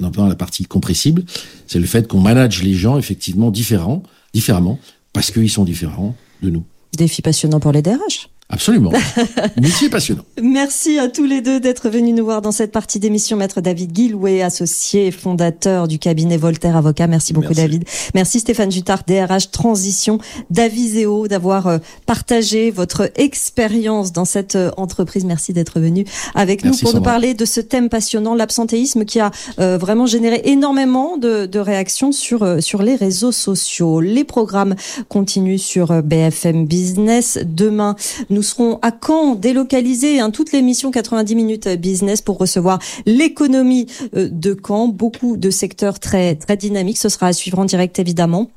dans 0.00 0.26
la 0.26 0.34
partie 0.34 0.64
compressible, 0.64 1.24
c'est 1.66 1.78
le 1.78 1.86
fait 1.86 2.06
qu'on 2.06 2.20
manage 2.20 2.62
les 2.62 2.74
gens 2.74 2.98
effectivement 2.98 3.50
différents, 3.50 4.02
différemment, 4.34 4.78
parce 5.12 5.30
qu'ils 5.30 5.50
sont 5.50 5.64
différents 5.64 6.14
de 6.42 6.50
nous. 6.50 6.64
Défi 6.96 7.22
passionnant 7.22 7.60
pour 7.60 7.72
les 7.72 7.82
DRH. 7.82 8.28
Absolument. 8.50 8.90
Métier 9.60 9.90
passionnant. 9.90 10.24
Merci 10.40 10.98
à 10.98 11.08
tous 11.08 11.24
les 11.24 11.42
deux 11.42 11.60
d'être 11.60 11.90
venus 11.90 12.14
nous 12.14 12.24
voir 12.24 12.40
dans 12.40 12.50
cette 12.50 12.72
partie 12.72 12.98
d'émission. 12.98 13.36
Maître 13.36 13.60
David 13.60 13.92
Guilouet, 13.92 14.40
associé 14.40 15.10
fondateur 15.10 15.86
du 15.86 15.98
cabinet 15.98 16.38
Voltaire 16.38 16.74
Avocat. 16.74 17.08
Merci 17.08 17.34
beaucoup 17.34 17.52
David. 17.52 17.84
Merci 18.14 18.40
Stéphane 18.40 18.72
Jutard, 18.72 19.02
DRH 19.06 19.50
Transition 19.50 20.18
d'Aviseo, 20.48 21.28
d'avoir 21.28 21.66
euh, 21.66 21.78
partagé 22.06 22.70
votre 22.70 23.10
expérience 23.16 24.12
dans 24.12 24.24
cette 24.24 24.56
euh, 24.56 24.70
entreprise. 24.78 25.26
Merci 25.26 25.52
d'être 25.52 25.78
venu 25.78 26.06
avec 26.34 26.64
nous 26.64 26.74
pour 26.74 26.94
nous 26.94 27.02
parler 27.02 27.34
de 27.34 27.44
ce 27.44 27.60
thème 27.60 27.90
passionnant, 27.90 28.34
l'absentéisme 28.34 29.04
qui 29.04 29.20
a 29.20 29.30
euh, 29.58 29.76
vraiment 29.76 30.06
généré 30.06 30.40
énormément 30.44 31.18
de, 31.18 31.44
de 31.44 31.58
réactions 31.58 32.12
sur, 32.12 32.62
sur 32.62 32.82
les 32.82 32.96
réseaux 32.96 33.32
sociaux. 33.32 34.00
Les 34.00 34.24
programmes 34.24 34.74
continuent 35.10 35.58
sur 35.58 36.02
BFM 36.02 36.66
Business. 36.66 37.38
Demain, 37.44 37.94
nous 38.30 38.37
nous 38.38 38.44
serons 38.44 38.78
à 38.82 38.92
Caen, 38.92 39.34
délocalisés, 39.34 40.20
hein, 40.20 40.30
toute 40.30 40.52
l'émission 40.52 40.92
90 40.92 41.34
minutes 41.34 41.68
business 41.70 42.22
pour 42.22 42.38
recevoir 42.38 42.78
l'économie 43.04 43.86
euh, 44.14 44.28
de 44.30 44.56
Caen. 44.64 44.86
Beaucoup 44.86 45.36
de 45.36 45.50
secteurs 45.50 45.98
très, 45.98 46.36
très 46.36 46.56
dynamiques. 46.56 46.98
Ce 46.98 47.08
sera 47.08 47.26
à 47.26 47.32
suivre 47.32 47.58
en 47.58 47.64
direct, 47.64 47.98
évidemment. 47.98 48.48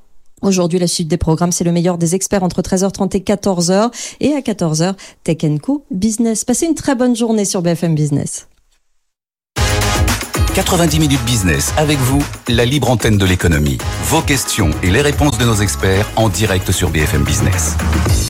Aujourd'hui, 0.44 0.78
la 0.78 0.86
suite 0.86 1.08
des 1.08 1.17
programmes, 1.17 1.52
c'est 1.52 1.63
le 1.63 1.72
meilleur 1.72 1.98
des 1.98 2.13
experts 2.13 2.44
entre 2.44 2.62
13h30 2.62 3.17
et 3.17 3.22
14h. 3.22 3.91
Et 4.20 4.34
à 4.34 4.41
14h, 4.41 4.94
Tech 5.24 5.38
Co 5.63 5.84
Business. 5.89 6.46
Passez 6.46 6.67
une 6.67 6.76
très 6.76 6.94
bonne 6.94 7.15
journée 7.15 7.46
sur 7.46 7.63
BFM 7.63 7.96
Business. 7.96 8.48
90 10.54 11.00
minutes 11.00 11.24
business 11.26 11.74
avec 11.78 11.98
vous, 11.98 12.22
la 12.50 12.65
libre 12.65 12.91
antenne 12.91 13.17
de 13.17 13.26
l'économie. 13.26 13.80
Vos 14.04 14.22
questions 14.22 14.70
et 14.84 14.91
les 14.91 15.02
réponses 15.02 15.39
de 15.39 15.46
nos 15.46 15.56
experts 15.56 16.08
en 16.17 16.30
direct 16.30 16.72
sur 16.72 16.91
BFM 16.91 17.24
Business. 17.24 17.78